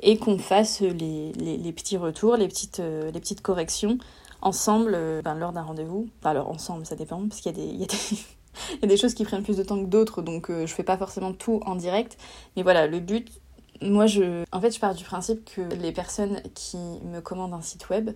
Et 0.00 0.18
qu'on 0.18 0.38
fasse 0.38 0.80
les, 0.80 1.32
les, 1.32 1.72
petits 1.72 1.96
retours, 1.96 2.36
les 2.36 2.48
petites, 2.48 2.80
euh, 2.80 3.10
les 3.10 3.20
petites 3.20 3.40
corrections 3.40 3.98
ensemble 4.40 4.92
euh, 4.94 5.22
ben, 5.22 5.34
lors 5.34 5.52
d'un 5.52 5.62
rendez-vous. 5.62 6.08
Enfin, 6.20 6.30
alors 6.30 6.48
ensemble, 6.48 6.84
ça 6.86 6.96
dépend, 6.96 7.26
parce 7.28 7.40
qu'il 7.40 7.52
y 7.52 7.54
a 7.54 7.64
des... 7.64 7.70
Il 7.72 7.80
y 7.80 7.84
a 7.84 7.86
des... 7.86 7.96
il 8.74 8.82
y 8.82 8.84
a 8.84 8.88
des 8.88 8.96
choses 8.96 9.14
qui 9.14 9.24
prennent 9.24 9.44
plus 9.44 9.56
de 9.56 9.62
temps 9.62 9.78
que 9.78 9.88
d'autres, 9.88 10.20
donc 10.20 10.50
je 10.50 10.66
fais 10.66 10.82
pas 10.82 10.96
forcément 10.96 11.32
tout 11.32 11.60
en 11.64 11.76
direct. 11.76 12.18
Mais 12.56 12.62
voilà, 12.62 12.88
le 12.88 12.98
but, 12.98 13.30
moi, 13.82 14.06
je, 14.06 14.44
en 14.52 14.60
fait, 14.60 14.74
je 14.74 14.80
pars 14.80 14.94
du 14.94 15.04
principe 15.04 15.44
que 15.44 15.60
les 15.76 15.92
personnes 15.92 16.40
qui 16.54 16.78
me 17.04 17.20
commandent 17.20 17.54
un 17.54 17.62
site 17.62 17.88
web, 17.90 18.10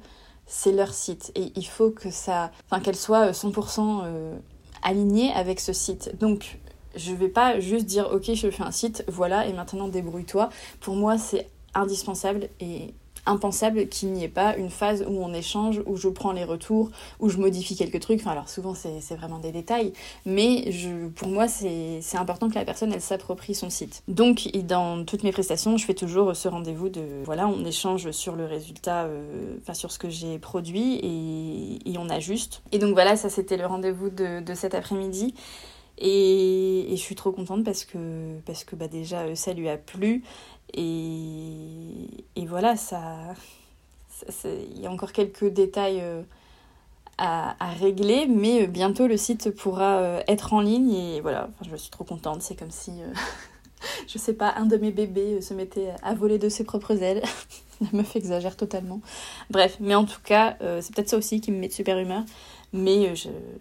c'est 0.47 0.73
leur 0.73 0.93
site 0.93 1.33
et 1.35 1.53
il 1.57 1.67
faut 1.67 1.91
que 1.91 2.11
ça, 2.11 2.51
enfin, 2.67 2.83
qu'elles 2.83 2.97
soient 2.97 3.31
100% 3.31 4.03
euh, 4.05 4.37
alignées 4.83 5.33
avec 5.33 5.61
ce 5.61 5.73
site. 5.73 6.19
Donc, 6.19 6.59
je 6.97 7.13
vais 7.13 7.29
pas 7.29 7.61
juste 7.61 7.87
dire 7.87 8.11
ok, 8.13 8.35
je 8.35 8.51
fais 8.51 8.63
un 8.63 8.71
site, 8.71 9.05
voilà, 9.09 9.47
et 9.47 9.53
maintenant 9.53 9.89
débrouille-toi. 9.89 10.51
Pour 10.81 10.95
moi, 10.95 11.17
c'est 11.17 11.49
indispensable 11.75 12.49
et 12.61 12.93
impensable 13.27 13.89
qu'il 13.89 14.13
n'y 14.13 14.25
ait 14.25 14.29
pas 14.29 14.57
une 14.57 14.71
phase 14.71 15.05
où 15.09 15.23
on 15.23 15.33
échange, 15.33 15.81
où 15.87 15.97
je 15.97 16.09
prends 16.09 16.33
les 16.33 16.45
retours, 16.45 16.91
où 17.21 17.29
je 17.29 17.39
modifie 17.39 17.77
quelques 17.77 18.01
trucs. 18.01 18.21
Enfin, 18.21 18.33
alors 18.33 18.49
souvent 18.49 18.75
c'est 18.75 19.15
vraiment 19.15 19.39
des 19.39 19.53
détails, 19.53 19.93
mais 20.27 20.71
je, 20.73 21.09
pour 21.09 21.29
moi 21.29 21.49
c'est 21.49 22.01
important 22.15 22.49
que 22.49 22.55
la 22.55 22.65
personne 22.65 22.93
elle 22.93 23.01
s'approprie 23.01 23.55
son 23.55 23.71
site. 23.71 24.03
Donc 24.09 24.49
dans 24.67 25.05
toutes 25.05 25.23
mes 25.23 25.33
prestations, 25.33 25.77
je 25.77 25.85
fais 25.85 25.95
toujours 25.95 26.35
ce 26.35 26.49
rendez-vous 26.49 26.89
de 26.89 27.03
voilà, 27.25 27.47
on 27.47 27.65
échange 27.65 28.11
sur 28.11 28.37
le 28.37 28.45
résultat, 28.45 29.05
euh, 29.05 29.57
enfin 29.61 29.75
sur 29.75 29.93
ce 29.93 29.99
que 29.99 30.11
j'ai 30.11 30.39
produit 30.39 30.95
et, 30.97 31.91
et, 31.91 31.99
on 31.99 32.09
ajuste. 32.09 32.63
Et 32.73 32.79
donc 32.79 32.95
voilà, 32.95 33.17
ça 33.17 33.29
c'était 33.29 33.57
le 33.57 33.67
rendez-vous 33.67 34.11
de, 34.11 34.41
de 34.41 34.55
cet 34.55 34.75
après-midi. 34.75 35.35
Et, 35.99 36.87
je 36.91 36.97
suis 36.97 37.15
trop 37.15 37.33
contente 37.33 37.65
parce 37.65 37.85
que, 37.85 38.39
parce 38.45 38.65
que 38.65 38.77
bah 38.77 38.89
déjà 38.89 39.35
ça 39.35 39.53
lui 39.53 39.69
a 39.69 39.77
plu. 39.77 40.23
Et, 40.75 42.47
voilà, 42.47 42.77
ça, 42.77 43.35
il 44.45 44.81
y 44.81 44.87
a 44.87 44.91
encore 44.91 45.13
quelques 45.13 45.47
détails 45.47 46.03
à, 47.17 47.57
à, 47.59 47.73
régler, 47.73 48.27
mais 48.27 48.67
bientôt 48.67 49.07
le 49.07 49.17
site 49.17 49.51
pourra 49.51 50.21
être 50.29 50.53
en 50.53 50.61
ligne. 50.61 50.93
Et 50.93 51.21
voilà, 51.21 51.49
enfin, 51.49 51.71
je 51.71 51.77
suis 51.77 51.91
trop 51.91 52.05
contente. 52.05 52.43
C'est 52.43 52.57
comme 52.57 52.71
si 52.71 52.93
je 54.07 54.19
sais 54.19 54.35
pas, 54.35 54.55
un 54.57 54.67
de 54.67 54.77
mes 54.77 54.91
bébés 54.91 55.41
se 55.41 55.55
mettait 55.55 55.91
à 56.03 56.15
voler 56.15 56.39
de 56.39 56.49
ses 56.49 56.65
propres 56.65 57.03
ailes. 57.03 57.23
La 57.81 57.89
meuf 57.93 58.15
exagère 58.17 58.57
totalement. 58.57 59.01
Bref, 59.51 59.77
mais 59.81 59.95
en 59.95 60.05
tout 60.05 60.21
cas, 60.23 60.57
euh, 60.63 60.81
c'est 60.81 60.95
peut-être 60.95 61.09
ça 61.09 61.17
aussi 61.17 61.41
qui 61.41 61.51
me 61.51 61.59
met 61.59 61.69
de 61.69 61.73
super 61.73 61.99
humeur. 61.99 62.23
Mais 62.73 63.09
euh, 63.09 63.15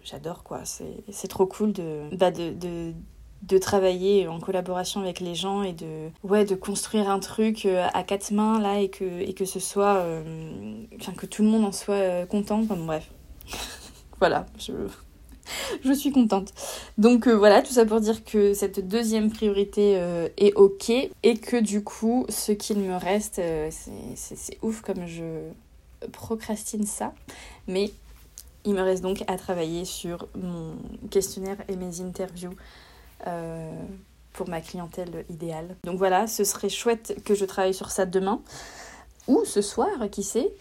j'adore 0.04 0.42
quoi, 0.42 0.60
c'est 0.64 1.28
trop 1.28 1.46
cool 1.46 1.72
bah, 2.12 2.30
de, 2.30 2.52
de, 2.52 2.92
de, 3.42 3.58
travailler 3.58 4.28
en 4.28 4.40
collaboration 4.40 5.00
avec 5.00 5.20
les 5.20 5.34
gens 5.34 5.62
et 5.62 5.72
de, 5.72 6.54
construire 6.54 7.10
un 7.10 7.18
truc 7.18 7.66
euh, 7.66 7.86
à 7.92 8.02
quatre 8.02 8.30
mains 8.30 8.60
là 8.60 8.80
et 8.80 8.88
que, 8.88 9.44
ce 9.44 9.60
soit. 9.60 10.04
Enfin, 11.00 11.12
que 11.12 11.26
tout 11.26 11.42
le 11.42 11.48
monde 11.48 11.64
en 11.64 11.72
soit 11.72 12.26
content. 12.26 12.60
Enfin, 12.60 12.76
bref. 12.76 13.10
voilà, 14.18 14.46
je, 15.84 15.92
suis 15.92 16.12
contente. 16.12 16.52
Donc 16.98 17.26
euh, 17.26 17.32
voilà, 17.32 17.62
tout 17.62 17.72
ça 17.72 17.84
pour 17.84 18.00
dire 18.00 18.24
que 18.24 18.54
cette 18.54 18.86
deuxième 18.86 19.30
priorité 19.30 19.96
euh, 19.96 20.28
est 20.36 20.54
ok 20.54 20.90
et 20.90 21.36
que 21.36 21.60
du 21.60 21.82
coup, 21.82 22.24
ce 22.28 22.52
qu'il 22.52 22.78
me 22.78 22.96
reste, 22.96 23.38
euh, 23.38 23.70
c'est 24.14 24.58
ouf 24.62 24.80
comme 24.80 25.06
je 25.06 25.48
procrastine 26.12 26.86
ça, 26.86 27.14
mais 27.66 27.90
il 28.64 28.74
me 28.74 28.82
reste 28.82 29.02
donc 29.02 29.24
à 29.26 29.36
travailler 29.36 29.84
sur 29.84 30.28
mon 30.36 30.76
questionnaire 31.10 31.56
et 31.68 31.76
mes 31.76 32.00
interviews 32.00 32.54
pour 34.32 34.48
ma 34.48 34.60
clientèle 34.60 35.24
idéale. 35.28 35.76
Donc 35.84 35.98
voilà, 35.98 36.26
ce 36.26 36.44
serait 36.44 36.68
chouette 36.68 37.22
que 37.24 37.34
je 37.34 37.44
travaille 37.44 37.74
sur 37.74 37.90
ça 37.90 38.06
demain 38.06 38.40
ou 39.28 39.44
ce 39.44 39.62
soir, 39.62 39.88
qui 40.10 40.22
sait. 40.22 40.52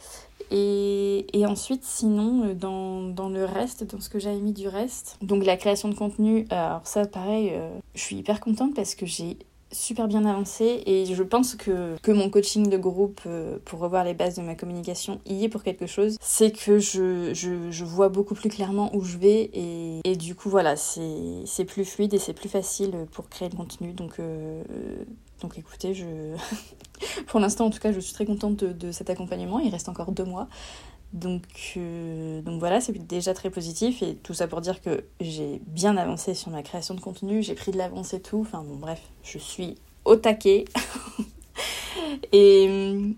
Et, 0.51 1.45
ensuite, 1.47 1.85
sinon, 1.85 2.49
euh, 2.49 2.53
dans, 2.53 3.03
dans, 3.03 3.29
le 3.29 3.45
reste, 3.45 3.85
dans 3.85 4.01
ce 4.01 4.09
que 4.09 4.19
j'avais 4.19 4.39
mis 4.39 4.51
du 4.51 4.67
reste, 4.67 5.17
donc 5.21 5.45
la 5.45 5.55
création 5.55 5.87
de 5.87 5.95
contenu, 5.95 6.45
alors 6.49 6.85
ça, 6.85 7.05
pareil, 7.05 7.51
euh, 7.53 7.69
je 7.95 8.01
suis 8.01 8.17
hyper 8.17 8.41
contente 8.41 8.75
parce 8.75 8.95
que 8.95 9.05
j'ai 9.05 9.37
super 9.71 10.07
bien 10.07 10.25
avancé 10.25 10.83
et 10.85 11.05
je 11.05 11.23
pense 11.23 11.55
que, 11.55 11.95
mon 12.07 12.29
coaching 12.29 12.69
de 12.69 12.77
groupe 12.77 13.21
euh, 13.25 13.57
pour 13.65 13.79
revoir 13.79 14.03
les 14.03 14.13
bases 14.13 14.35
de 14.35 14.41
ma 14.41 14.55
communication 14.55 15.21
y 15.25 15.45
est 15.45 15.49
pour 15.49 15.63
quelque 15.63 15.87
chose. 15.87 16.17
C'est 16.21 16.51
que 16.51 16.79
je, 16.79 17.33
je, 17.33 17.85
vois 17.85 18.09
beaucoup 18.09 18.35
plus 18.35 18.49
clairement 18.49 18.93
où 18.95 19.03
je 19.03 19.17
vais 19.17 19.49
et, 19.53 20.01
et 20.03 20.15
du 20.15 20.35
coup, 20.35 20.49
voilà, 20.49 20.75
c'est 20.75 21.65
plus 21.65 21.85
fluide 21.85 22.13
et 22.13 22.19
c'est 22.19 22.33
plus 22.33 22.49
facile 22.49 23.07
pour 23.11 23.29
créer 23.29 23.49
le 23.49 23.55
contenu. 23.55 23.93
Donc, 23.93 24.19
donc 25.41 25.57
écoutez, 25.57 25.93
je... 25.93 26.05
pour 27.27 27.39
l'instant 27.39 27.65
en 27.65 27.69
tout 27.69 27.79
cas, 27.79 27.91
je 27.91 27.99
suis 27.99 28.13
très 28.13 28.25
contente 28.25 28.63
de, 28.63 28.91
cet 28.91 29.09
accompagnement. 29.09 29.59
Il 29.59 29.71
reste 29.71 29.89
encore 29.89 30.11
deux 30.11 30.23
mois. 30.23 30.47
Donc, 31.13 31.43
euh, 31.77 32.41
donc 32.41 32.59
voilà, 32.59 32.79
c'est 32.79 32.93
déjà 33.07 33.33
très 33.33 33.49
positif. 33.49 34.01
Et 34.01 34.15
tout 34.15 34.33
ça 34.33 34.47
pour 34.47 34.61
dire 34.61 34.81
que 34.81 35.03
j'ai 35.19 35.61
bien 35.67 35.97
avancé 35.97 36.33
sur 36.33 36.51
ma 36.51 36.63
création 36.63 36.95
de 36.95 37.01
contenu, 37.01 37.43
j'ai 37.43 37.55
pris 37.55 37.71
de 37.71 37.77
l'avance 37.77 38.13
et 38.13 38.21
tout. 38.21 38.41
Enfin 38.41 38.63
bon, 38.63 38.75
bref, 38.75 39.01
je 39.23 39.37
suis 39.37 39.75
au 40.05 40.15
taquet. 40.15 40.65
et, 42.31 43.13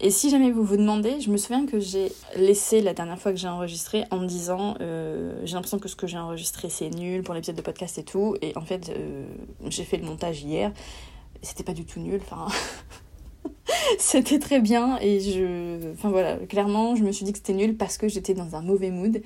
et 0.00 0.10
si 0.10 0.30
jamais 0.30 0.50
vous 0.50 0.62
vous 0.62 0.76
demandez, 0.76 1.20
je 1.20 1.30
me 1.30 1.36
souviens 1.36 1.66
que 1.66 1.80
j'ai 1.80 2.12
laissé 2.36 2.80
la 2.80 2.94
dernière 2.94 3.18
fois 3.18 3.32
que 3.32 3.38
j'ai 3.38 3.48
enregistré 3.48 4.04
en 4.10 4.18
me 4.18 4.26
disant 4.26 4.76
euh, 4.80 5.40
j'ai 5.44 5.54
l'impression 5.54 5.78
que 5.78 5.88
ce 5.88 5.96
que 5.96 6.06
j'ai 6.06 6.18
enregistré 6.18 6.68
c'est 6.68 6.90
nul 6.90 7.22
pour 7.22 7.34
l'épisode 7.34 7.56
de 7.56 7.62
podcast 7.62 7.98
et 7.98 8.04
tout. 8.04 8.36
Et 8.42 8.56
en 8.56 8.62
fait, 8.62 8.90
euh, 8.90 9.26
j'ai 9.68 9.84
fait 9.84 9.96
le 9.96 10.04
montage 10.04 10.42
hier 10.42 10.72
c'était 11.42 11.64
pas 11.64 11.74
du 11.74 11.84
tout 11.84 12.00
nul, 12.00 12.20
enfin. 12.22 12.46
c'était 13.98 14.38
très 14.38 14.60
bien 14.60 14.98
et 15.00 15.20
je. 15.20 15.92
Enfin 15.92 16.10
voilà, 16.10 16.36
clairement, 16.36 16.96
je 16.96 17.02
me 17.02 17.12
suis 17.12 17.24
dit 17.24 17.32
que 17.32 17.38
c'était 17.38 17.54
nul 17.54 17.76
parce 17.76 17.98
que 17.98 18.08
j'étais 18.08 18.34
dans 18.34 18.56
un 18.56 18.62
mauvais 18.62 18.90
mood 18.90 19.22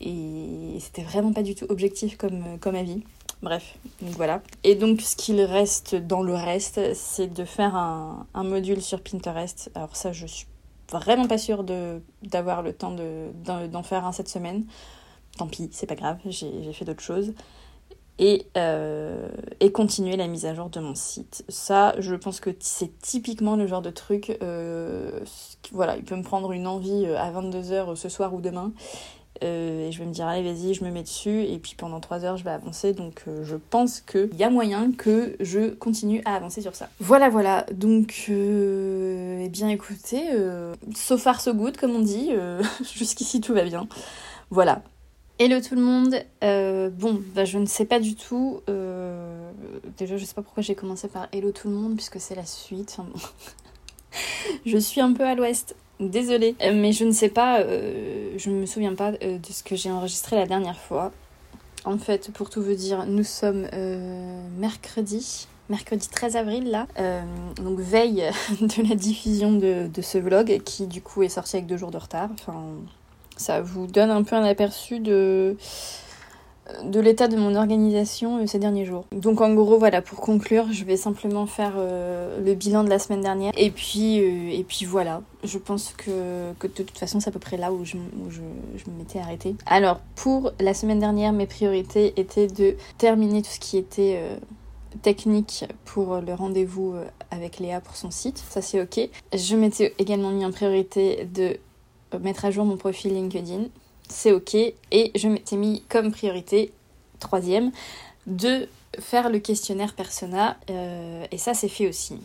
et 0.00 0.78
c'était 0.80 1.02
vraiment 1.02 1.32
pas 1.32 1.42
du 1.42 1.54
tout 1.54 1.66
objectif 1.68 2.16
comme, 2.16 2.74
avis. 2.74 3.02
Bref, 3.42 3.76
donc 4.00 4.12
voilà. 4.12 4.42
Et 4.64 4.74
donc, 4.74 5.00
ce 5.00 5.14
qu'il 5.14 5.40
reste 5.42 5.94
dans 5.94 6.22
le 6.22 6.34
reste, 6.34 6.94
c'est 6.94 7.32
de 7.32 7.44
faire 7.44 7.76
un, 7.76 8.26
un, 8.34 8.44
module 8.44 8.80
sur 8.80 9.02
Pinterest. 9.02 9.70
Alors, 9.74 9.94
ça, 9.94 10.12
je 10.12 10.26
suis 10.26 10.46
vraiment 10.90 11.26
pas 11.26 11.38
sûre 11.38 11.64
d'avoir 12.22 12.62
le 12.62 12.72
temps 12.72 12.96
d'en 13.44 13.82
faire 13.82 14.06
un 14.06 14.12
cette 14.12 14.28
semaine. 14.28 14.64
Tant 15.36 15.46
pis, 15.46 15.68
c'est 15.72 15.86
pas 15.86 15.96
grave, 15.96 16.18
j'ai 16.24 16.72
fait 16.72 16.86
d'autres 16.86 17.02
choses 17.02 17.34
et, 18.18 18.46
euh, 18.56 19.28
et 19.60 19.72
continuer 19.72 20.16
la 20.16 20.26
mise 20.26 20.46
à 20.46 20.54
jour 20.54 20.70
de 20.70 20.80
mon 20.80 20.94
site. 20.94 21.44
Ça, 21.48 21.94
je 21.98 22.14
pense 22.14 22.40
que 22.40 22.50
c'est 22.60 22.98
typiquement 23.00 23.56
le 23.56 23.66
genre 23.66 23.82
de 23.82 23.90
truc, 23.90 24.36
euh, 24.42 25.20
voilà, 25.72 25.96
il 25.96 26.04
peut 26.04 26.16
me 26.16 26.22
prendre 26.22 26.52
une 26.52 26.66
envie 26.66 27.04
euh, 27.06 27.18
à 27.18 27.30
22h 27.30 27.94
ce 27.96 28.08
soir 28.08 28.32
ou 28.34 28.40
demain. 28.40 28.72
et 29.42 29.90
je 29.92 29.98
vais 29.98 30.06
me 30.06 30.12
dire, 30.12 30.26
allez, 30.26 30.42
vas-y, 30.42 30.72
je 30.72 30.82
me 30.82 30.90
mets 30.90 31.02
dessus. 31.02 31.42
Et 31.42 31.58
puis 31.58 31.74
pendant 31.76 32.00
3 32.00 32.24
heures, 32.24 32.36
je 32.38 32.44
vais 32.44 32.50
avancer. 32.50 32.94
Donc 32.94 33.24
je 33.42 33.56
pense 33.56 34.00
qu'il 34.00 34.34
y 34.34 34.44
a 34.44 34.50
moyen 34.50 34.92
que 34.92 35.36
je 35.40 35.74
continue 35.74 36.22
à 36.24 36.36
avancer 36.36 36.62
sur 36.62 36.74
ça. 36.74 36.88
Voilà, 37.00 37.28
voilà. 37.28 37.66
Donc, 37.70 38.30
eh 38.30 39.48
bien 39.50 39.68
écoutez, 39.68 40.22
so 40.94 41.18
far 41.18 41.42
so 41.42 41.52
good, 41.52 41.76
comme 41.76 41.94
on 41.94 42.00
dit. 42.00 42.30
Jusqu'ici, 42.94 43.42
tout 43.42 43.52
va 43.52 43.64
bien. 43.64 43.86
Voilà. 44.48 44.80
Hello 45.38 45.60
tout 45.60 45.74
le 45.74 45.82
monde. 45.82 46.14
Euh, 46.42 46.88
bon, 46.88 47.22
bah, 47.34 47.44
je 47.44 47.58
ne 47.58 47.66
sais 47.66 47.84
pas 47.84 48.00
du 48.00 48.14
tout. 48.14 48.62
Euh, 48.70 49.50
déjà, 49.98 50.16
je 50.16 50.24
sais 50.24 50.32
pas 50.32 50.40
pourquoi 50.40 50.62
j'ai 50.62 50.74
commencé 50.74 51.08
par 51.08 51.28
Hello 51.30 51.52
tout 51.52 51.68
le 51.68 51.74
monde 51.74 51.94
puisque 51.94 52.18
c'est 52.18 52.34
la 52.34 52.46
suite. 52.46 52.96
je 54.66 54.78
suis 54.78 55.02
un 55.02 55.12
peu 55.12 55.24
à 55.24 55.34
l'ouest. 55.34 55.76
Désolée, 56.00 56.56
euh, 56.62 56.72
mais 56.74 56.92
je 56.92 57.04
ne 57.04 57.10
sais 57.10 57.28
pas. 57.28 57.60
je 57.60 58.48
ne 58.48 58.54
me 58.54 58.64
souviens 58.64 58.94
pas 58.94 59.12
de 59.12 59.38
ce 59.50 59.62
que 59.62 59.76
j'ai 59.76 59.90
enregistré 59.90 60.36
la 60.36 60.46
dernière 60.46 60.78
fois. 60.78 61.12
En 61.84 61.98
fait, 61.98 62.30
pour 62.32 62.48
tout 62.48 62.62
vous 62.62 62.74
dire, 62.74 63.04
nous 63.04 63.24
sommes 63.24 63.68
mercredi. 64.58 65.48
Mercredi 65.68 66.08
13 66.08 66.36
avril 66.36 66.70
là, 66.70 66.86
donc 67.56 67.80
veille 67.80 68.22
de 68.60 68.88
la 68.88 68.94
diffusion 68.94 69.52
de, 69.52 69.88
de 69.88 70.00
ce 70.00 70.16
vlog 70.16 70.62
qui 70.64 70.86
du 70.86 71.02
coup 71.02 71.24
est 71.24 71.28
sorti 71.28 71.56
avec 71.56 71.66
deux 71.66 71.76
jours 71.76 71.90
de 71.90 71.98
retard. 71.98 72.30
Enfin, 72.32 72.76
ça 73.36 73.60
vous 73.60 73.86
donne 73.86 74.10
un 74.10 74.22
peu 74.22 74.36
un 74.36 74.44
aperçu 74.44 75.00
de, 75.00 75.56
de 76.84 77.00
l'état 77.00 77.28
de 77.28 77.36
mon 77.36 77.54
organisation 77.54 78.38
euh, 78.38 78.46
ces 78.46 78.58
derniers 78.58 78.84
jours. 78.84 79.04
Donc 79.12 79.40
en 79.40 79.54
gros, 79.54 79.78
voilà, 79.78 80.02
pour 80.02 80.20
conclure, 80.20 80.72
je 80.72 80.84
vais 80.84 80.96
simplement 80.96 81.46
faire 81.46 81.74
euh, 81.76 82.40
le 82.44 82.54
bilan 82.54 82.84
de 82.84 82.88
la 82.88 82.98
semaine 82.98 83.20
dernière. 83.20 83.52
Et 83.56 83.70
puis, 83.70 84.20
euh, 84.20 84.50
et 84.52 84.64
puis 84.64 84.84
voilà, 84.84 85.22
je 85.44 85.58
pense 85.58 85.94
que, 85.96 86.52
que, 86.58 86.66
de 86.66 86.72
toute 86.72 86.98
façon, 86.98 87.20
c'est 87.20 87.28
à 87.28 87.32
peu 87.32 87.38
près 87.38 87.56
là 87.56 87.72
où 87.72 87.84
je, 87.84 87.96
je, 88.28 88.40
me 88.90 88.98
m'étais 88.98 89.18
arrêtée. 89.18 89.54
Alors, 89.66 90.00
pour 90.14 90.52
la 90.60 90.74
semaine 90.74 90.98
dernière, 90.98 91.32
mes 91.32 91.46
priorités 91.46 92.18
étaient 92.18 92.48
de 92.48 92.76
terminer 92.98 93.42
tout 93.42 93.50
ce 93.50 93.60
qui 93.60 93.76
était... 93.76 94.20
technique 95.02 95.66
pour 95.84 96.22
le 96.22 96.32
rendez-vous 96.32 96.94
avec 97.30 97.58
Léa 97.58 97.82
pour 97.82 97.96
son 97.96 98.10
site, 98.10 98.42
ça 98.48 98.62
c'est 98.62 98.80
ok. 98.80 99.10
Je 99.34 99.54
m'étais 99.54 99.94
également 99.98 100.30
mis 100.30 100.42
en 100.42 100.50
priorité 100.50 101.28
de 101.34 101.58
mettre 102.20 102.44
à 102.44 102.50
jour 102.50 102.64
mon 102.64 102.76
profil 102.76 103.14
LinkedIn, 103.14 103.64
c'est 104.08 104.32
ok. 104.32 104.54
Et 104.54 105.12
je 105.14 105.28
m'étais 105.28 105.56
mis 105.56 105.82
comme 105.88 106.12
priorité, 106.12 106.72
troisième, 107.20 107.72
de 108.26 108.68
faire 108.98 109.30
le 109.30 109.38
questionnaire 109.38 109.94
persona, 109.94 110.56
euh, 110.70 111.26
et 111.30 111.38
ça 111.38 111.54
c'est 111.54 111.68
fait 111.68 111.88
aussi. 111.88 112.18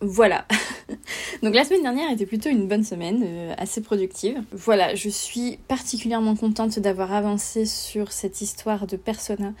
Voilà. 0.00 0.46
Donc 1.42 1.54
la 1.54 1.64
semaine 1.64 1.82
dernière 1.82 2.10
était 2.10 2.26
plutôt 2.26 2.48
une 2.48 2.66
bonne 2.66 2.84
semaine, 2.84 3.22
euh, 3.24 3.54
assez 3.56 3.80
productive. 3.80 4.42
Voilà, 4.52 4.94
je 4.94 5.08
suis 5.08 5.58
particulièrement 5.68 6.34
contente 6.34 6.78
d'avoir 6.80 7.12
avancé 7.12 7.66
sur 7.66 8.12
cette 8.12 8.40
histoire 8.40 8.86
de 8.86 8.96
persona. 8.96 9.52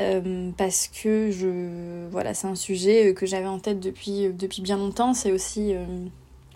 Euh, 0.00 0.50
parce 0.56 0.88
que 0.88 1.30
je 1.30 2.08
voilà 2.10 2.32
c'est 2.32 2.46
un 2.46 2.54
sujet 2.54 3.12
que 3.12 3.26
j'avais 3.26 3.46
en 3.46 3.58
tête 3.58 3.78
depuis, 3.78 4.30
depuis 4.32 4.62
bien 4.62 4.78
longtemps 4.78 5.12
c'est 5.12 5.32
aussi 5.32 5.74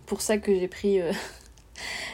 pour 0.07 0.23
ça 0.23 0.39
que 0.39 0.59
j'ai 0.59 0.69
pris 0.69 1.01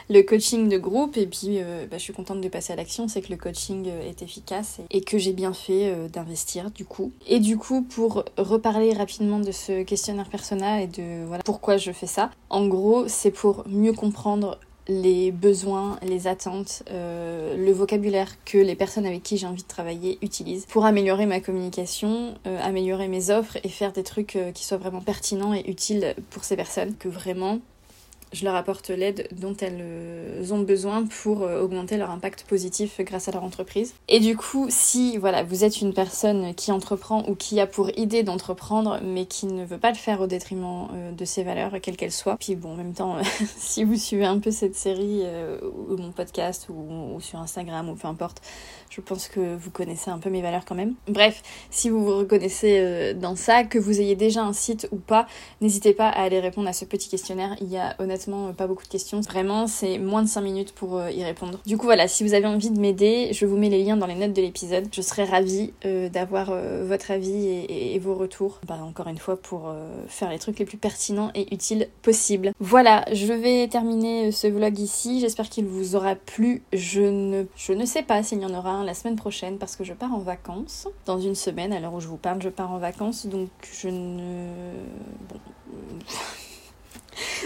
le 0.09 0.21
coaching 0.21 0.69
de 0.69 0.77
groupe 0.77 1.17
et 1.17 1.27
puis 1.27 1.59
euh, 1.59 1.85
bah, 1.89 1.97
je 1.97 2.03
suis 2.03 2.13
contente 2.13 2.41
de 2.41 2.49
passer 2.49 2.73
à 2.73 2.75
l'action, 2.75 3.07
c'est 3.07 3.21
que 3.21 3.31
le 3.31 3.37
coaching 3.37 3.87
euh, 3.87 4.09
est 4.09 4.21
efficace 4.21 4.79
et, 4.89 5.01
que 5.01 5.17
j'ai 5.17 5.33
bien 5.33 5.53
fait 5.53 5.89
euh, 5.89 6.07
d'investir 6.07 6.71
du 6.71 6.85
coup. 6.85 7.11
Et 7.27 7.39
du 7.39 7.57
coup 7.57 7.81
pour 7.81 8.25
reparler 8.37 8.93
rapidement 8.93 9.39
de 9.39 9.51
ce 9.51 9.83
questionnaire 9.83 10.29
persona 10.29 10.81
et 10.81 10.87
de 10.87 11.25
voilà 11.25 11.43
pourquoi 11.43 11.77
je 11.77 11.91
fais 11.91 12.07
ça, 12.07 12.31
en 12.49 12.67
gros 12.67 13.07
c'est 13.07 13.31
pour 13.31 13.63
mieux 13.67 13.93
comprendre 13.93 14.59
les 14.89 15.31
besoins, 15.31 15.97
les 16.01 16.27
attentes, 16.27 16.83
le 16.91 17.71
vocabulaire 17.71 18.35
que 18.43 18.57
les 18.57 18.75
personnes 18.75 19.05
avec 19.05 19.23
qui 19.23 19.37
j'ai 19.37 19.47
envie 19.47 19.63
de 19.63 19.67
travailler 19.67 20.17
utilisent 20.21 20.65
pour 20.65 20.83
améliorer 20.83 21.25
ma 21.25 21.39
communication, 21.39 22.33
améliorer 22.43 23.07
mes 23.07 23.29
offres 23.29 23.57
et 23.63 23.69
faire 23.69 23.93
des 23.93 24.03
trucs 24.03 24.37
qui 24.53 24.65
soient 24.65 24.77
vraiment 24.77 24.99
pertinents 24.99 25.53
et 25.53 25.63
utiles 25.69 26.15
pour 26.31 26.43
ces 26.43 26.57
personnes, 26.57 26.95
que 26.97 27.07
vraiment 27.07 27.59
je 28.33 28.45
leur 28.45 28.55
apporte 28.55 28.89
l'aide 28.89 29.27
dont 29.31 29.55
elles 29.61 29.79
euh, 29.79 30.51
ont 30.51 30.59
besoin 30.59 31.05
pour 31.05 31.43
euh, 31.43 31.61
augmenter 31.61 31.97
leur 31.97 32.09
impact 32.09 32.43
positif 32.43 32.99
grâce 32.99 33.27
à 33.27 33.31
leur 33.31 33.43
entreprise. 33.43 33.93
Et 34.09 34.19
du 34.19 34.35
coup, 34.35 34.65
si 34.69 35.17
voilà, 35.17 35.43
vous 35.43 35.63
êtes 35.63 35.81
une 35.81 35.93
personne 35.93 36.55
qui 36.55 36.71
entreprend 36.71 37.23
ou 37.29 37.35
qui 37.35 37.59
a 37.59 37.67
pour 37.67 37.91
idée 37.97 38.23
d'entreprendre 38.23 38.99
mais 39.03 39.25
qui 39.25 39.45
ne 39.45 39.63
veut 39.63 39.77
pas 39.77 39.91
le 39.91 39.97
faire 39.97 40.19
au 40.19 40.27
détriment 40.27 40.87
euh, 40.93 41.11
de 41.11 41.25
ses 41.25 41.43
valeurs, 41.43 41.73
quelles 41.81 41.95
qu'elles 41.95 42.11
soient, 42.11 42.37
puis 42.37 42.55
bon, 42.55 42.71
en 42.73 42.75
même 42.75 42.93
temps, 42.93 43.17
si 43.57 43.83
vous 43.83 43.95
suivez 43.95 44.25
un 44.25 44.39
peu 44.39 44.51
cette 44.51 44.75
série 44.75 45.23
ou 45.61 45.97
mon 45.97 46.11
podcast 46.11 46.67
ou, 46.69 47.15
ou 47.15 47.21
sur 47.21 47.39
Instagram 47.39 47.89
ou 47.89 47.95
peu 47.95 48.07
importe, 48.07 48.41
je 48.89 49.01
pense 49.01 49.27
que 49.27 49.55
vous 49.55 49.69
connaissez 49.69 50.09
un 50.09 50.17
peu 50.17 50.29
mes 50.29 50.41
valeurs 50.41 50.65
quand 50.65 50.75
même. 50.75 50.95
Bref, 51.07 51.41
si 51.69 51.89
vous 51.89 52.03
vous 52.03 52.17
reconnaissez 52.17 53.13
dans 53.13 53.35
ça, 53.35 53.63
que 53.63 53.77
vous 53.77 54.01
ayez 54.01 54.15
déjà 54.15 54.43
un 54.43 54.53
site 54.53 54.87
ou 54.91 54.97
pas, 54.97 55.27
n'hésitez 55.61 55.93
pas 55.93 56.09
à 56.09 56.23
aller 56.23 56.39
répondre 56.39 56.67
à 56.67 56.73
ce 56.73 56.85
petit 56.85 57.09
questionnaire. 57.09 57.55
Il 57.61 57.69
y 57.69 57.77
a 57.77 57.95
honnêtement 57.99 58.22
pas 58.55 58.67
beaucoup 58.67 58.83
de 58.83 58.89
questions. 58.89 59.21
Vraiment, 59.21 59.67
c'est 59.67 59.97
moins 59.97 60.23
de 60.23 60.27
5 60.27 60.41
minutes 60.41 60.73
pour 60.73 60.97
euh, 60.97 61.11
y 61.11 61.23
répondre. 61.23 61.59
Du 61.65 61.77
coup, 61.77 61.85
voilà, 61.85 62.07
si 62.07 62.23
vous 62.23 62.33
avez 62.33 62.45
envie 62.45 62.69
de 62.69 62.79
m'aider, 62.79 63.29
je 63.33 63.45
vous 63.45 63.57
mets 63.57 63.69
les 63.69 63.83
liens 63.83 63.97
dans 63.97 64.07
les 64.07 64.15
notes 64.15 64.33
de 64.33 64.41
l'épisode. 64.41 64.87
Je 64.91 65.01
serais 65.01 65.25
ravie 65.25 65.73
euh, 65.85 66.09
d'avoir 66.09 66.49
euh, 66.49 66.85
votre 66.85 67.11
avis 67.11 67.47
et, 67.69 67.99
vos 67.99 68.15
retours. 68.15 68.59
Bah, 68.67 68.79
encore 68.83 69.07
une 69.07 69.17
fois, 69.17 69.37
pour 69.37 69.73
faire 70.07 70.29
les 70.29 70.39
trucs 70.39 70.59
les 70.59 70.65
plus 70.65 70.77
pertinents 70.77 71.31
et 71.35 71.53
utiles 71.53 71.87
possibles. 72.01 72.51
Voilà, 72.59 73.05
je 73.13 73.31
vais 73.31 73.67
terminer 73.67 74.31
ce 74.31 74.47
vlog 74.47 74.77
ici. 74.79 75.19
J'espère 75.19 75.49
qu'il 75.49 75.65
vous 75.65 75.95
aura 75.95 76.15
plu. 76.15 76.63
Je 76.73 77.01
ne, 77.01 77.45
je 77.55 77.71
ne 77.71 77.85
sais 77.85 78.03
pas 78.03 78.23
s'il 78.23 78.41
y 78.41 78.45
en 78.45 78.53
aura 78.53 78.71
un 78.71 78.83
la 78.83 78.93
semaine 78.93 79.15
prochaine 79.15 79.57
parce 79.57 79.75
que 79.75 79.83
je 79.83 79.93
pars 79.93 80.13
en 80.13 80.19
vacances. 80.19 80.87
Dans 81.05 81.19
une 81.19 81.35
semaine, 81.35 81.71
à 81.71 81.79
l'heure 81.79 81.93
où 81.93 82.01
je 82.01 82.07
vous 82.07 82.17
parle, 82.17 82.41
je 82.41 82.49
pars 82.49 82.71
en 82.71 82.79
vacances. 82.79 83.25
Donc 83.25 83.49
je 83.71 83.87
ne... 83.87 84.47
Bon 85.29 85.39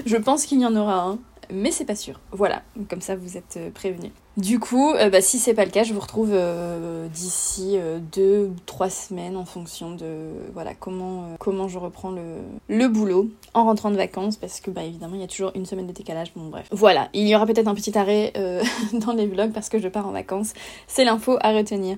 je 0.06 0.18
pense 0.18 0.46
qu'il 0.46 0.60
y 0.62 0.66
en 0.66 0.76
aura 0.76 1.02
un, 1.02 1.20
mais 1.52 1.72
c'est 1.72 1.86
pas 1.86 1.96
sûr. 1.96 2.20
Voilà, 2.32 2.62
comme 2.90 3.02
ça 3.02 3.16
vous 3.16 3.38
êtes 3.38 3.56
euh, 3.58 3.70
prévenus. 3.72 4.12
Du 4.36 4.60
coup, 4.60 4.92
euh, 4.92 5.10
bah, 5.10 5.22
si 5.22 5.40
c'est 5.40 5.54
pas 5.54 5.66
le 5.66 5.72
cas, 5.72 5.84
je 5.84 5.94
vous 5.94 6.00
retrouve 6.00 6.30
euh, 6.32 7.08
d'ici 7.08 7.78
deux 8.13 8.48
ou 8.48 8.56
trois 8.66 8.90
semaines 8.90 9.36
en 9.36 9.46
fonction 9.46 9.92
de 9.92 10.30
voilà 10.54 10.74
comment 10.76 11.30
comment 11.40 11.68
je 11.68 11.80
reprends 11.80 12.12
le, 12.12 12.22
le 12.68 12.88
boulot 12.88 13.30
en 13.54 13.66
rentrant 13.66 13.90
de 13.90 13.96
vacances 13.96 14.38
parce 14.38 14.60
que 14.60 14.70
bah 14.70 14.84
évidemment 14.84 15.16
il 15.16 15.22
y 15.22 15.24
a 15.24 15.28
toujours 15.28 15.52
une 15.56 15.66
semaine 15.66 15.88
de 15.88 15.92
décalage. 15.92 16.32
Bon 16.36 16.50
bref, 16.50 16.68
voilà, 16.72 17.10
il 17.13 17.28
y 17.28 17.36
aura 17.36 17.46
peut-être 17.46 17.68
un 17.68 17.76
petit 17.76 17.98
arrêt 17.98 18.34
dans 18.94 19.13
les 19.13 19.26
vlogs 19.26 19.54
parce 19.54 19.70
que 19.70 19.80
je 19.80 19.88
pars 19.88 20.08
en 20.08 20.12
vacances. 20.12 20.54
C'est 20.88 21.06
l'info 21.06 21.38
à 21.42 21.52
retenir. 21.54 21.98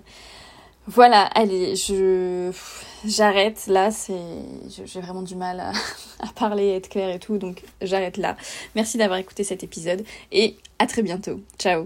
Voilà, 0.92 1.26
allez, 1.36 1.76
je 1.76 2.52
j'arrête 3.06 3.68
là, 3.68 3.92
c'est 3.92 4.16
j'ai 4.70 5.00
vraiment 5.02 5.22
du 5.22 5.36
mal 5.36 5.60
à, 5.60 5.72
à 6.20 6.28
parler, 6.34 6.70
être 6.70 6.90
clair 6.90 7.12
et 7.12 7.20
tout, 7.20 7.38
donc 7.38 7.62
j'arrête 7.80 8.18
là. 8.18 8.36
Merci 8.74 8.98
d'avoir 8.98 9.20
écouté 9.20 9.44
cet 9.44 9.64
épisode 9.64 10.04
et 10.32 10.58
à 10.80 10.88
très 10.88 11.04
bientôt. 11.04 11.42
Ciao. 11.60 11.86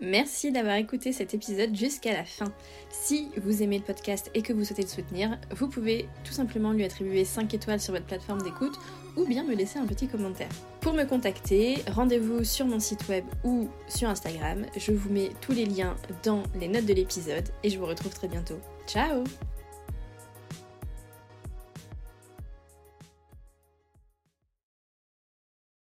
Merci 0.00 0.50
d'avoir 0.50 0.74
écouté 0.74 1.12
cet 1.12 1.34
épisode 1.34 1.72
jusqu'à 1.72 2.14
la 2.14 2.24
fin. 2.24 2.52
Si 2.90 3.28
vous 3.36 3.62
aimez 3.62 3.78
le 3.78 3.84
podcast 3.84 4.28
et 4.34 4.42
que 4.42 4.52
vous 4.52 4.64
souhaitez 4.64 4.82
le 4.82 4.88
soutenir, 4.88 5.38
vous 5.52 5.68
pouvez 5.68 6.08
tout 6.24 6.32
simplement 6.32 6.72
lui 6.72 6.82
attribuer 6.82 7.24
5 7.24 7.54
étoiles 7.54 7.80
sur 7.80 7.94
votre 7.94 8.06
plateforme 8.06 8.42
d'écoute 8.42 8.76
ou 9.16 9.24
bien 9.24 9.44
me 9.44 9.54
laisser 9.54 9.78
un 9.78 9.86
petit 9.86 10.08
commentaire. 10.08 10.48
Pour 10.80 10.92
me 10.92 11.04
contacter, 11.04 11.78
rendez-vous 11.90 12.44
sur 12.44 12.66
mon 12.66 12.80
site 12.80 13.08
web 13.08 13.24
ou 13.44 13.68
sur 13.88 14.08
Instagram. 14.08 14.66
Je 14.76 14.92
vous 14.92 15.10
mets 15.10 15.30
tous 15.40 15.52
les 15.52 15.66
liens 15.66 15.96
dans 16.22 16.42
les 16.60 16.68
notes 16.68 16.86
de 16.86 16.94
l'épisode 16.94 17.48
et 17.62 17.70
je 17.70 17.78
vous 17.78 17.86
retrouve 17.86 18.14
très 18.14 18.28
bientôt. 18.28 18.58
Ciao 18.86 19.24